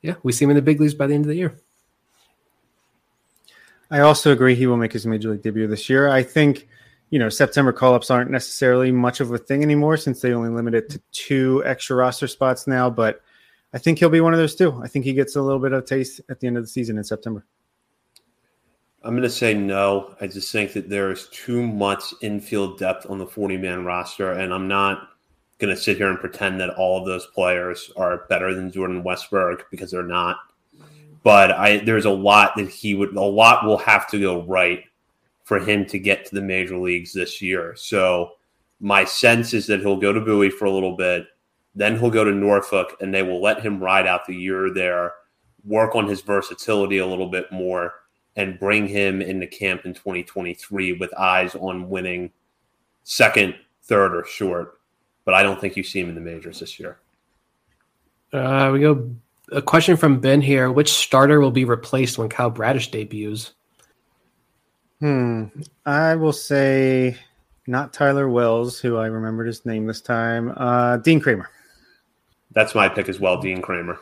[0.03, 1.57] yeah, we see him in the big leagues by the end of the year.
[3.91, 6.09] I also agree he will make his major league debut this year.
[6.09, 6.67] I think,
[7.11, 10.49] you know, September call ups aren't necessarily much of a thing anymore since they only
[10.49, 13.21] limit it to two extra roster spots now, but
[13.73, 14.81] I think he'll be one of those too.
[14.83, 16.99] I think he gets a little bit of taste at the end of the season
[16.99, 17.45] in September.
[19.03, 20.15] I'm going to say no.
[20.21, 24.33] I just think that there is too much infield depth on the 40 man roster,
[24.33, 25.11] and I'm not
[25.59, 29.03] going to sit here and pretend that all of those players are better than Jordan
[29.03, 30.39] Westburg because they're not.
[31.23, 34.85] But I there's a lot that he would a lot will have to go right
[35.45, 37.75] for him to get to the major leagues this year.
[37.77, 38.33] So
[38.81, 41.27] my sense is that he'll go to Bowie for a little bit.
[41.75, 45.13] Then he'll go to Norfolk, and they will let him ride out the year there,
[45.65, 47.93] work on his versatility a little bit more,
[48.37, 52.31] and bring him into camp in 2023 with eyes on winning
[53.05, 54.79] second, third, or short.
[55.25, 56.99] But I don't think you see him in the majors this year.
[58.33, 59.11] Uh, we go
[59.53, 60.71] a question from Ben here.
[60.71, 63.53] Which starter will be replaced when Kyle Bradish debuts?
[65.01, 65.47] Hmm.
[65.85, 67.17] I will say
[67.67, 70.53] not Tyler Wells, who I remembered his name this time.
[70.57, 71.51] Uh, Dean Kremer.
[72.53, 73.99] That's my pick as well, Dean Kremer.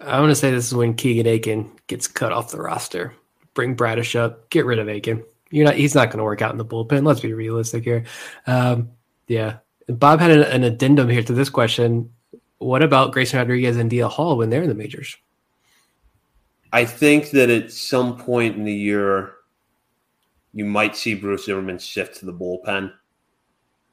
[0.00, 3.14] I want to say this is when Keegan Akin gets cut off the roster.
[3.54, 5.24] Bring Bradish up, get rid of Akin.
[5.50, 5.76] You're not.
[5.76, 7.06] He's not going to work out in the bullpen.
[7.06, 8.04] Let's be realistic here.
[8.46, 8.90] Um,
[9.28, 9.58] yeah.
[9.88, 12.12] Bob had an, an addendum here to this question.
[12.58, 15.16] What about Grayson Rodriguez and DL Hall when they're in the majors?
[16.72, 19.32] I think that at some point in the year,
[20.52, 22.92] you might see Bruce Zimmermann shift to the bullpen.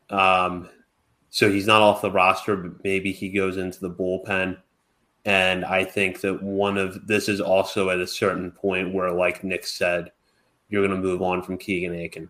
[0.10, 0.70] Um,
[1.30, 4.58] so he's not off the roster, but maybe he goes into the bullpen.
[5.26, 9.44] And I think that one of this is also at a certain point where, like
[9.44, 10.12] Nick said,
[10.70, 12.30] you're going to move on from Keegan Akin.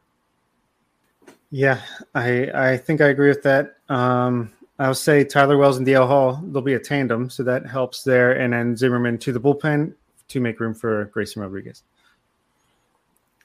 [1.50, 1.82] Yeah,
[2.16, 3.78] I I think I agree with that.
[3.90, 8.04] Um, I'll say Tyler Wells and DL Hall, they'll be a tandem, so that helps
[8.04, 8.34] there.
[8.34, 9.94] And then Zimmermann to the bullpen
[10.30, 11.84] to make room for Grayson Rodriguez.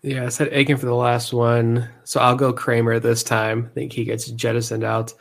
[0.02, 3.68] Yeah, I said Akin for the last one, so I'll go Kremer this time.
[3.70, 5.12] I think he gets jettisoned out,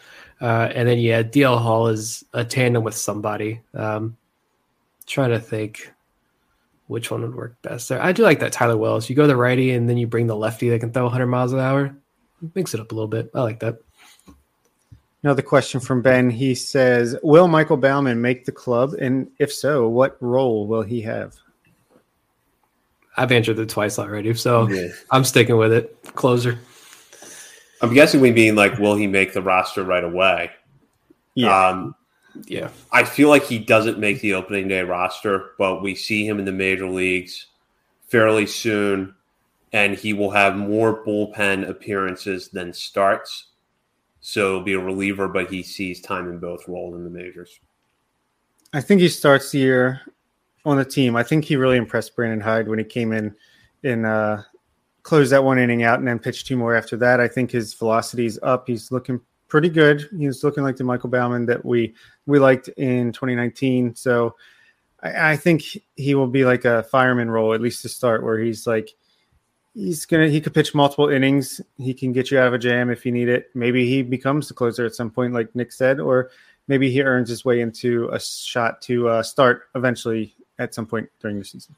[0.42, 3.62] uh, and then yeah, DL Hall is a tandem with somebody.
[3.74, 4.18] Um,
[5.06, 5.92] trying to think
[6.88, 8.02] which one would work best there.
[8.02, 9.10] I do like that Tyler Wells.
[9.10, 11.54] You go the righty, and then you bring the lefty that can throw 100 miles
[11.54, 11.96] an hour.
[12.54, 13.32] Mix it up a little bit.
[13.34, 13.80] I like that.
[15.24, 16.30] Another question from Ben.
[16.30, 21.02] He says, "Will Michael Baumann make the club, and if so, what role will he
[21.02, 21.36] have?"
[23.18, 24.90] I've answered it twice already, so yeah.
[25.10, 25.98] I'm sticking with it.
[26.14, 26.60] Closer.
[27.82, 30.52] I'm guessing we mean like, will he make the roster right away?
[31.36, 31.68] Yeah.
[31.68, 31.96] Um,
[32.46, 32.70] yeah.
[32.92, 36.46] I feel like he doesn't make the opening day roster, but we see him in
[36.46, 37.48] the major leagues
[38.08, 39.14] fairly soon,
[39.74, 43.48] and he will have more bullpen appearances than starts.
[44.22, 47.60] So he'll be a reliever, but he sees time in both roles in the majors.
[48.74, 50.02] I think he starts the year
[50.66, 51.16] on the team.
[51.16, 53.36] I think he really impressed Brandon Hyde when he came in
[53.84, 54.44] in uh,
[55.08, 57.22] closed that one inning out and then pitch two more after that.
[57.22, 58.68] I think his velocity is up.
[58.68, 60.06] He's looking pretty good.
[60.18, 61.96] He's looking like the Michael Baumann that we
[62.26, 63.96] we liked in 2019.
[63.96, 64.36] So
[65.02, 65.64] I, I think
[65.96, 68.90] he will be like a fireman role at least to start, where he's like
[69.74, 71.62] he's gonna he could pitch multiple innings.
[71.78, 73.50] He can get you out of a jam if you need it.
[73.56, 76.32] Maybe he becomes the closer at some point, like Nick said, or
[76.68, 81.08] maybe he earns his way into a shot to uh, start eventually at some point
[81.22, 81.78] during the season.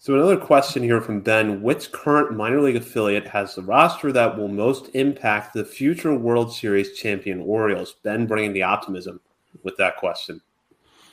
[0.00, 4.38] So another question here from Ben: Which current minor league affiliate has the roster that
[4.38, 7.96] will most impact the future World Series champion Orioles?
[8.04, 9.20] Ben bringing the optimism
[9.64, 10.40] with that question.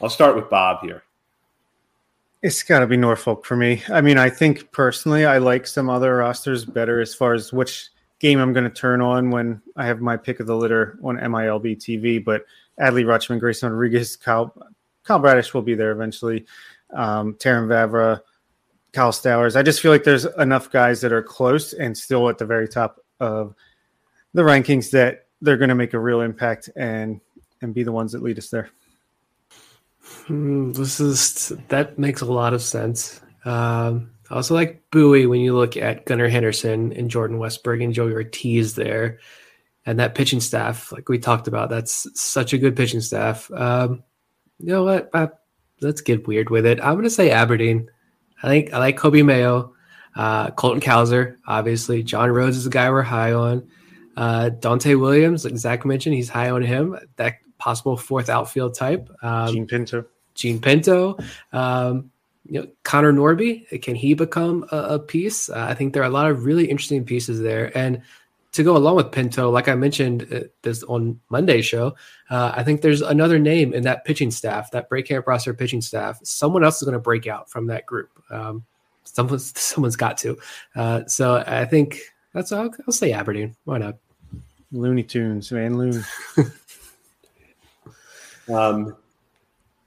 [0.01, 1.03] I'll start with Bob here.
[2.43, 3.81] It's got to be Norfolk for me.
[3.89, 7.89] I mean, I think personally, I like some other rosters better as far as which
[8.19, 11.17] game I'm going to turn on when I have my pick of the litter on
[11.17, 12.23] MILB TV.
[12.23, 12.45] But
[12.79, 14.53] Adley Rutschman, Grayson Rodriguez, Kyle
[15.03, 16.45] Kyle Bradish will be there eventually.
[16.93, 18.21] Um, Terrin Vavra,
[18.95, 19.55] Kyle Stowers.
[19.55, 22.67] I just feel like there's enough guys that are close and still at the very
[22.67, 23.53] top of
[24.33, 27.19] the rankings that they're going to make a real impact and
[27.61, 28.69] and be the ones that lead us there.
[30.27, 33.21] Hmm, this is that makes a lot of sense.
[33.43, 37.93] Um, I also like Bowie when you look at Gunnar Henderson and Jordan Westburg and
[37.93, 39.19] Joey Ortiz there,
[39.85, 43.51] and that pitching staff, like we talked about, that's such a good pitching staff.
[43.51, 44.03] Um,
[44.59, 45.09] you know what?
[45.13, 45.27] Uh,
[45.81, 46.79] let's get weird with it.
[46.81, 47.89] I'm going to say Aberdeen.
[48.45, 49.73] I think I like Coby Mayo,
[50.15, 52.03] uh, Colton Cowser, obviously.
[52.03, 53.67] John Rhodes is a guy we're high on.
[54.15, 56.95] Uh, Donta' Williams, like Zach mentioned, he's high on him.
[57.15, 59.09] That possible fourth outfield type.
[59.23, 60.05] Um, Jean Pinto.
[60.35, 61.17] Jean Pinto.
[61.51, 62.11] Um,
[62.47, 65.49] you know, Connor Norby, can he become a, a piece?
[65.49, 67.75] Uh, I think there are a lot of really interesting pieces there.
[67.75, 68.03] And
[68.55, 71.95] to go along with Pinto, like I mentioned uh, this on Monday's show,
[72.29, 75.81] uh, I think there's another name in that pitching staff, that break camp roster pitching
[75.81, 76.19] staff.
[76.23, 78.09] Someone else is going to break out from that group.
[78.29, 78.63] Um,
[79.03, 80.37] someone's someone's got to.
[80.73, 81.99] Uh, so I think
[82.33, 83.57] that's I'll, I'll, say Aberdeen.
[83.65, 83.97] Why not?
[84.71, 86.01] Looney Tunes, man, Loon.
[88.53, 88.95] um,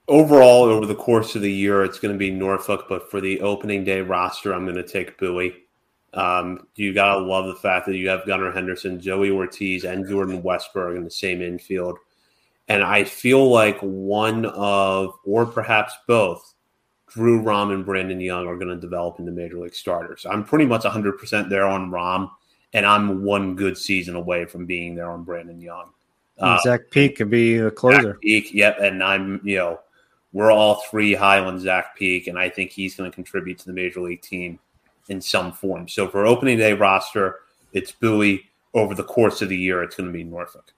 [0.09, 3.41] overall, over the course of the year, it's going to be Norfolk, but for the
[3.41, 5.55] opening day roster, I'm going to take Bowie.
[6.15, 10.43] Um, you gotta love the fact that you have Gunnar Henderson, Joey Ortiz, and Jordan
[10.43, 11.99] Westburg in the same infield.
[12.69, 16.55] And I feel like one of, or perhaps both,
[17.09, 20.27] Drew Rom and Brandon Young are going to develop into major league starters.
[20.29, 22.31] I'm pretty much 100% there on Rom,
[22.75, 25.91] and I'm one good season away from being there on Brandon Young.
[26.39, 28.13] Uh, Zach Peek could be a closer.
[28.13, 28.79] Zach Peek, yep.
[28.81, 29.81] And I'm, you know,
[30.33, 33.67] we're all three high on Zach Peek, and I think he's going to contribute to
[33.67, 34.59] the major league team
[35.09, 35.89] in some form.
[35.89, 37.37] So for opening day roster,
[37.73, 38.45] it's Bowie.
[38.75, 40.75] Over the course of the year, it's going to be Norfolk.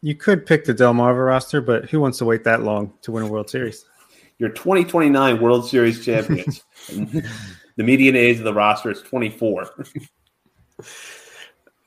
[0.00, 3.24] You could pick the Delmarva roster, but who wants to wait that long to win
[3.24, 3.84] a World Series?
[4.38, 6.64] Your 2029 World Series champions.
[6.88, 7.24] the
[7.76, 9.86] median age of the roster is 24.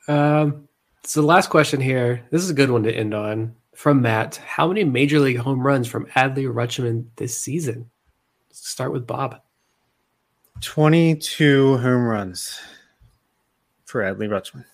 [0.08, 0.68] um,
[1.04, 2.24] so the last question here.
[2.30, 4.36] This is a good one to end on from Matt.
[4.36, 7.90] How many major league home runs from Adley Rutschman this season?
[8.48, 9.40] Let's start with Bob.
[10.62, 12.58] 22 home runs
[13.84, 14.64] for Adley Rutschman.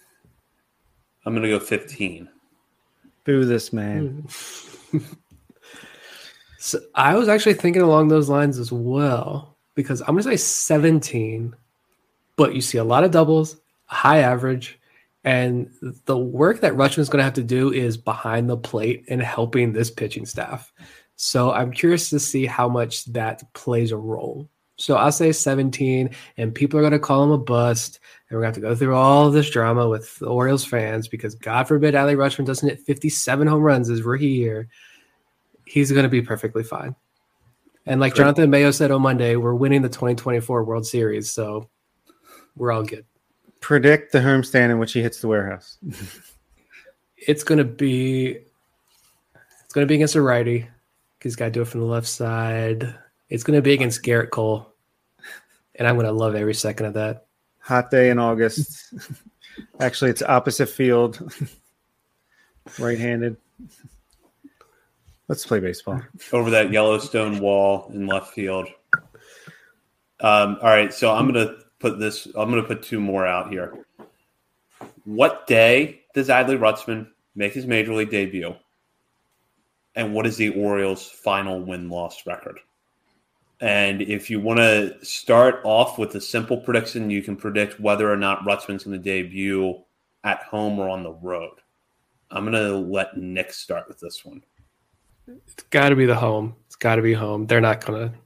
[1.24, 2.28] I'm going to go 15.
[3.24, 4.26] Boo this man.
[4.90, 4.98] Hmm.
[6.58, 10.36] so I was actually thinking along those lines as well because I'm going to say
[10.36, 11.54] 17,
[12.36, 14.78] but you see a lot of doubles, high average,
[15.24, 15.70] and
[16.04, 19.72] the work that Rutschman's going to have to do is behind the plate and helping
[19.72, 20.72] this pitching staff.
[21.16, 24.48] So I'm curious to see how much that plays a role.
[24.78, 27.98] So I'll say 17, and people are going to call him a bust.
[28.28, 31.08] And we're going to have to go through all this drama with the Orioles fans
[31.08, 34.68] because God forbid Adley Rutschman doesn't hit 57 home runs his rookie year.
[35.66, 36.94] He's going to be perfectly fine.
[37.86, 41.30] And like Jonathan Mayo said on Monday, we're winning the 2024 World Series.
[41.30, 41.68] So
[42.54, 43.04] we're all good.
[43.60, 45.78] Predict the homestand in which he hits the warehouse.
[47.16, 48.38] it's going to be
[49.64, 50.68] it's going to be against a righty.
[51.20, 52.94] He's got to do it from the left side.
[53.30, 54.72] It's going to be against Gerrit Cole,
[55.74, 57.26] and I'm going to love every second of that.
[57.60, 58.94] Hot day in August.
[59.80, 61.20] Actually, it's opposite field,
[62.78, 63.36] right-handed.
[65.28, 66.02] Let's play baseball
[66.32, 68.68] over that Yellowstone wall in left field.
[70.20, 72.26] Um, all right, so I'm going to put this.
[72.26, 73.84] I'm going to put two more out here.
[75.04, 78.54] What day does Adley Rutschman make his major league debut?
[79.94, 82.60] And what is the Orioles' final win loss record?
[83.60, 88.10] And if you want to start off with a simple prediction, you can predict whether
[88.10, 89.82] or not Rutschman's going to debut
[90.22, 91.58] at home or on the road.
[92.30, 94.42] I'm going to let Nick start with this one.
[95.26, 96.54] It's got to be the home.
[96.66, 97.46] It's got to be home.
[97.46, 98.18] They're not going to.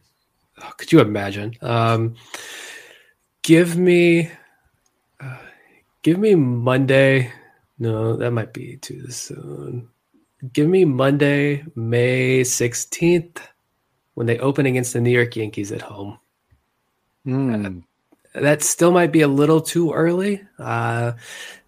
[0.62, 1.55] Oh, could you imagine?
[1.62, 2.14] Um,
[3.43, 4.30] give me,
[5.18, 5.39] uh,
[6.03, 7.33] give me Monday.
[7.78, 9.89] No, that might be too soon.
[10.53, 13.39] Give me Monday, May 16th
[14.14, 16.18] when they open against the New York Yankees at home.
[17.26, 17.78] Mm.
[18.34, 21.12] Uh, that still might be a little too early, uh,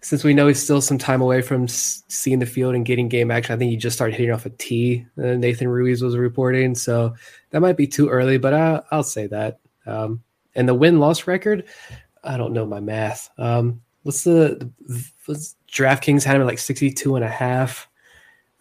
[0.01, 3.29] since we know he's still some time away from seeing the field and getting game
[3.29, 3.53] action.
[3.53, 5.05] I think he just started hitting off a tee.
[5.17, 7.13] Uh, Nathan Ruiz was reporting, so
[7.51, 8.37] that might be too early.
[8.37, 9.59] But I, will say that.
[9.85, 10.23] Um,
[10.55, 11.65] and the win loss record,
[12.23, 13.29] I don't know my math.
[13.37, 17.87] Um, what's the, the what's, DraftKings had him at like 62 and a half.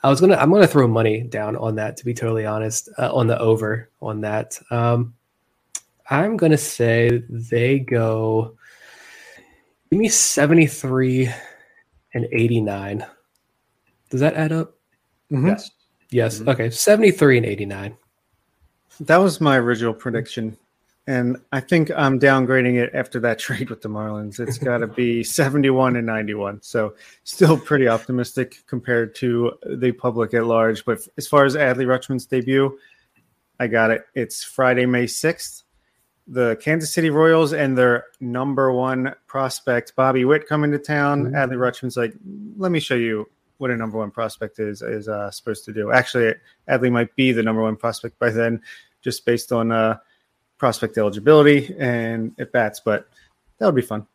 [0.05, 3.11] I was gonna I'm gonna throw money down on that to be totally honest uh,
[3.13, 4.61] on the over on that.
[4.71, 5.15] Um,
[6.11, 8.55] I'm gonna say they go.
[9.91, 11.33] Give me 73
[12.13, 13.07] and 89.
[14.11, 14.75] Does that add up?
[15.33, 15.47] Mm-hmm.
[15.47, 15.71] Yes.
[16.11, 16.39] Yes.
[16.39, 16.51] Mm-hmm.
[16.51, 16.71] Okay.
[16.71, 17.97] 73 and 89.
[19.01, 20.57] That was my original prediction.
[21.07, 24.41] And I think I'm downgrading it after that trade with the Marlins.
[24.41, 26.63] It's got to be 71 and 91.
[26.63, 26.95] So
[27.25, 30.85] still pretty optimistic compared to the public at large.
[30.85, 32.79] But as far as Adley Rutschman's debut,
[33.61, 34.07] I got it.
[34.15, 35.63] It's Friday, May 6th.
[36.27, 41.25] The Kansas City Royals and their number one prospect, Bobby Witt, coming to town.
[41.27, 41.35] Mm-hmm.
[41.35, 42.15] Adley Rutschman's like,
[42.57, 43.29] let me show you
[43.59, 45.93] what a number one prospect is is uh, supposed to do.
[45.93, 46.33] Actually,
[46.67, 48.63] Adley might be the number one prospect by then,
[49.03, 49.99] just based on uh,–
[50.59, 53.09] prospect eligibility and at bats, but
[53.59, 54.07] that would be fun.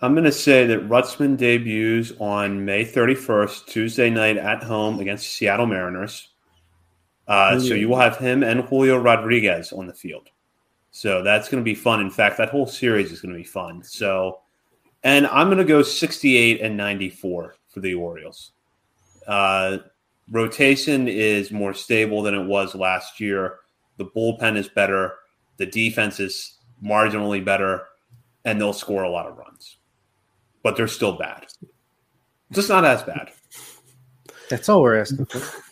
[0.00, 5.32] I'm going to say that Rutschman debuts on May 31st, Tuesday night at home against
[5.32, 6.28] Seattle Mariners.
[7.26, 10.28] Uh, so you will have him and Julio Rodriguez on the field.
[10.90, 12.00] So that's going to be fun.
[12.00, 13.82] In fact, that whole series is going to be fun.
[13.82, 14.40] So,
[15.02, 18.52] and I'm going to go 68 and 94 for the Orioles.
[19.26, 19.78] Uh,
[20.30, 23.58] rotation is more stable than it was last year.
[23.96, 25.14] The bullpen is better.
[25.56, 27.84] The defense is marginally better,
[28.44, 29.78] and they'll score a lot of runs.
[30.62, 31.46] But they're still bad.
[32.52, 33.30] Just not as bad.
[34.48, 35.40] That's all we're asking for.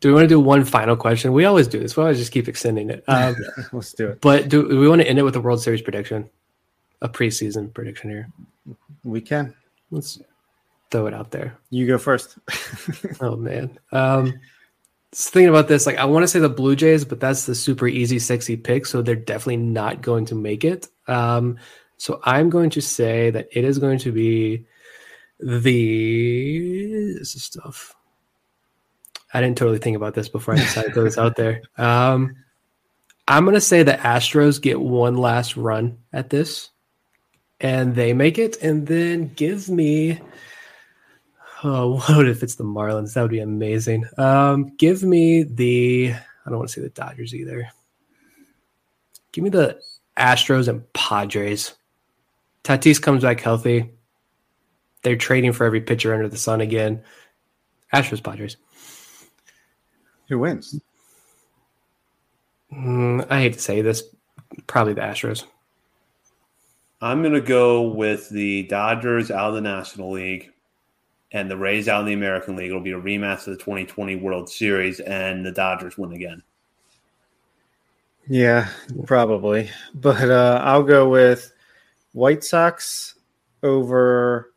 [0.00, 1.32] Do we want to do one final question?
[1.32, 1.96] We always do this.
[1.96, 3.02] We always just keep extending it.
[3.08, 3.34] Um,
[3.72, 4.20] Let's do it.
[4.20, 6.30] But do, do we want to end it with a World Series prediction?
[7.02, 8.28] A preseason prediction here.
[9.02, 9.54] We can.
[9.90, 10.20] Let's
[10.92, 11.58] throw it out there.
[11.70, 12.38] You go first.
[13.20, 13.76] oh man.
[13.90, 14.38] Um,
[15.12, 17.88] thinking about this, like I want to say the Blue Jays, but that's the super
[17.88, 18.86] easy, sexy pick.
[18.86, 20.88] So they're definitely not going to make it.
[21.06, 21.58] Um,
[21.96, 24.66] so I'm going to say that it is going to be
[25.40, 27.94] the this is stuff.
[29.32, 31.62] I didn't totally think about this before I decided to throw this out there.
[31.76, 32.36] Um,
[33.26, 36.70] I'm gonna say the Astros get one last run at this,
[37.60, 40.20] and they make it, and then give me.
[41.64, 43.14] Oh, what if it's the Marlins?
[43.14, 44.06] That would be amazing.
[44.16, 46.12] Um, give me the.
[46.12, 47.68] I don't want to say the Dodgers either.
[49.32, 49.80] Give me the
[50.16, 51.74] Astros and Padres.
[52.64, 53.90] Tatis comes back healthy.
[55.02, 57.02] They're trading for every pitcher under the sun again.
[57.92, 58.56] Astros, Padres.
[60.28, 60.78] Who wins?
[62.72, 64.02] Mm, I hate to say this,
[64.66, 65.44] probably the Astros.
[67.00, 70.52] I'm going to go with the Dodgers out of the National League
[71.32, 72.70] and the Rays out in the American League.
[72.70, 76.42] It'll be a rematch of the 2020 World Series, and the Dodgers win again.
[78.28, 78.68] Yeah,
[79.06, 79.70] probably.
[79.94, 81.52] But uh, I'll go with
[82.12, 83.14] White Sox
[83.62, 84.52] over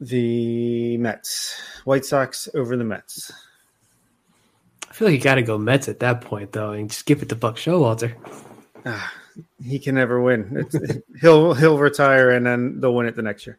[0.00, 1.60] the Mets.
[1.84, 3.32] White Sox over the Mets.
[4.88, 7.22] I feel like you got to go Mets at that point, though, and just give
[7.22, 8.14] it to Buck Showalter.
[8.86, 9.12] Ah,
[9.62, 10.66] he can never win.
[10.72, 13.58] It's, he'll he'll retire, and then they'll win it the next year.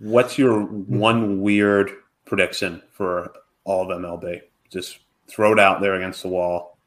[0.00, 1.90] What's your one weird
[2.24, 3.32] prediction for
[3.64, 4.40] all of MLB?
[4.70, 4.98] Just
[5.28, 6.78] throw it out there against the wall.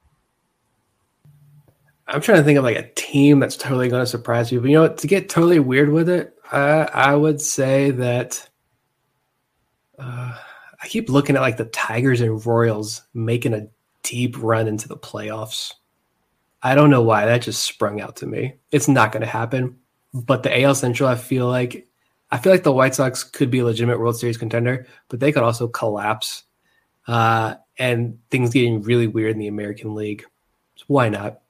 [2.08, 4.60] I'm trying to think of like a team that's totally going to surprise you.
[4.60, 8.50] But you know, to get totally weird with it, uh, I would say that
[9.98, 10.36] uh,
[10.82, 13.68] I keep looking at like the Tigers and Royals making a
[14.02, 15.74] deep run into the playoffs.
[16.62, 18.56] I don't know why that just sprung out to me.
[18.72, 19.78] It's not going to happen.
[20.14, 21.88] But the AL Central, I feel like
[22.34, 25.32] I feel like the White Sox could be a legitimate World Series contender, but they
[25.32, 26.46] could also collapse
[27.08, 30.26] uh, and things getting really weird in the American League.
[30.74, 31.42] So why not?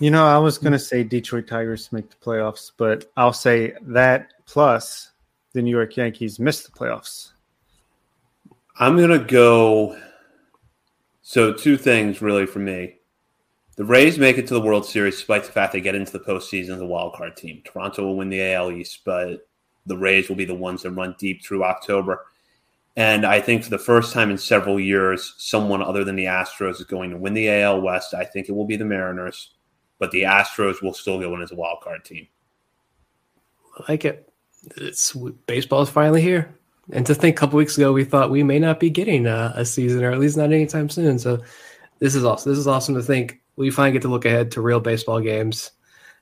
[0.00, 3.72] You know, I was going to say Detroit Tigers make the playoffs, but I'll say
[3.80, 5.12] that plus
[5.54, 7.30] the New York Yankees miss the playoffs.
[8.78, 9.98] I'm going to go.
[11.22, 12.97] So, two things really for me.
[13.78, 16.20] The Rays make it to the World Series despite the fact they get into the
[16.20, 17.62] postseason as a wild card team.
[17.64, 19.48] Toronto will win the AL East, but
[19.86, 22.26] the Rays will be the ones that run deep through October.
[22.96, 26.80] And I think for the first time in several years, someone other than the Astros
[26.80, 28.12] is going to win the AL West.
[28.12, 29.54] I think it will be the Mariners
[29.98, 32.26] but the Astros will still go in as a wild card team.
[33.78, 34.32] I like it.
[34.76, 35.16] It's
[35.46, 36.54] baseball is finally here,
[36.92, 39.52] and to think a couple weeks ago we thought we may not be getting a,
[39.54, 41.18] a, season, or at least not anytime soon.
[41.18, 41.40] So
[41.98, 42.50] this is awesome.
[42.50, 45.72] This is awesome to think we finally get to look ahead to real baseball games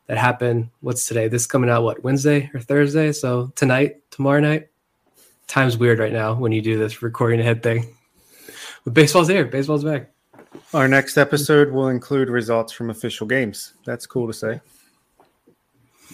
[0.07, 0.70] that happen.
[0.80, 1.28] What's today?
[1.28, 3.12] This coming out what Wednesday or Thursday?
[3.12, 4.68] So tonight, tomorrow night.
[5.47, 7.87] Time's weird right now when you do this recording ahead thing.
[8.84, 9.45] But baseball's here.
[9.45, 10.12] Baseball's back.
[10.72, 13.72] Our next episode will include results from official games.
[13.84, 14.61] That's cool to say.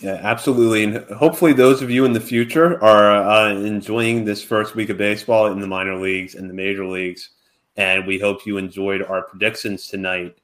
[0.00, 0.84] Yeah, absolutely.
[0.84, 4.96] And hopefully, those of you in the future are uh, enjoying this first week of
[4.96, 7.28] baseball in the minor leagues and the major leagues.
[7.76, 10.38] And we hope you enjoyed our predictions tonight.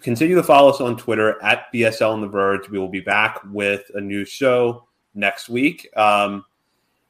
[0.00, 2.68] Continue to follow us on Twitter at BSL on the Verge.
[2.68, 5.88] We will be back with a new show next week.
[5.96, 6.44] Um,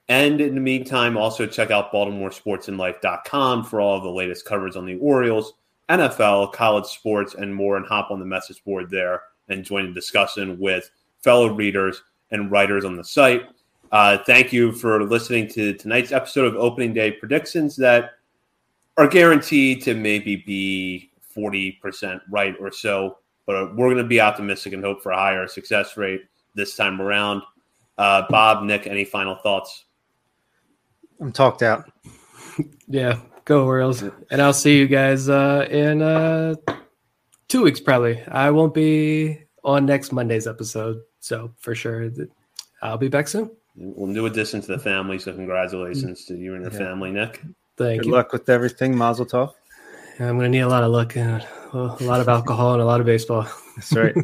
[0.09, 4.87] and in the meantime, also check out BaltimoreSportsAndLife.com for all of the latest coverage on
[4.87, 5.55] the Orioles
[5.89, 9.93] NFL, college sports, and more, and hop on the message board there and join the
[9.93, 10.91] discussion with
[11.23, 13.43] fellow readers and writers on the site.
[13.93, 18.13] Uh, thank you for listening to tonight's episode of Opening Day Predictions that
[18.97, 24.73] are guaranteed to maybe be 40% right or so, but we're going to be optimistic
[24.73, 26.23] and hope for a higher success rate
[26.55, 27.43] this time around.
[27.99, 29.85] Uh, Bob, Nick, any final thoughts?
[31.21, 31.91] I'm talked out.
[32.89, 34.03] yeah, Go Orioles.
[34.31, 36.57] And I'll see you guys uh, in uh,
[37.49, 38.23] two weeks, probably.
[38.25, 41.01] I won't be on next Monday's episode.
[41.21, 42.11] So for sure,
[42.83, 43.51] I'll be back soon.
[43.77, 45.19] We'll new addition to the family.
[45.19, 46.79] So congratulations to you and your yeah.
[46.79, 47.43] family, Nick.
[47.77, 48.03] Thank you.
[48.03, 48.13] Good you.
[48.13, 48.97] luck with everything.
[48.97, 49.53] Mazel tov.
[50.19, 52.85] I'm going to need a lot of luck and a lot of alcohol and a
[52.85, 53.47] lot of baseball.
[53.77, 54.15] That's right.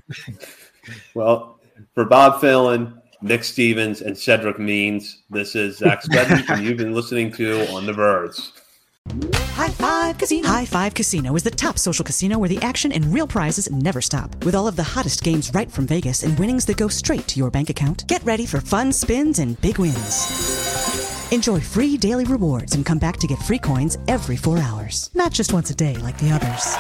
[1.15, 1.61] well,
[1.95, 6.95] for Bob Phelan, Nick Stevens, and Cedric Means, this is Zach Spedden, and you've been
[6.95, 8.37] listening to On the Verge.
[9.53, 10.49] High Five Casino.
[10.49, 14.01] High Five Casino is the top social casino where the action and real prizes never
[14.01, 14.45] stop.
[14.45, 17.39] With all of the hottest games right from Vegas and winnings that go straight to
[17.39, 21.02] your bank account, get ready for fun spins and big wins.
[21.33, 25.09] Enjoy free daily rewards and come back to get free coins every four hours.
[25.15, 26.77] Not just once a day like the others.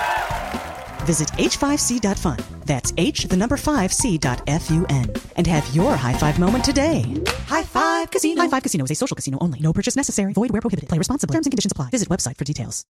[1.06, 2.38] Visit h5c.fun.
[2.66, 5.16] That's h the number 5c.fun.
[5.36, 7.02] And have your high five moment today.
[7.46, 8.42] High Five Casino.
[8.42, 9.58] High Five Casino is a social casino only.
[9.60, 10.34] No purchase necessary.
[10.34, 10.90] Void where prohibited.
[10.90, 11.32] Play responsibly.
[11.32, 11.88] Terms and conditions apply.
[11.88, 12.84] Visit website for details.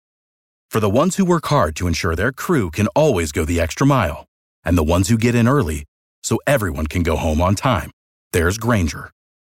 [0.71, 3.85] For the ones who work hard to ensure their crew can always go the extra
[3.85, 4.25] mile,
[4.65, 5.85] and the ones who get in early
[6.23, 7.91] so everyone can go home on time,
[8.31, 9.11] there's Grainger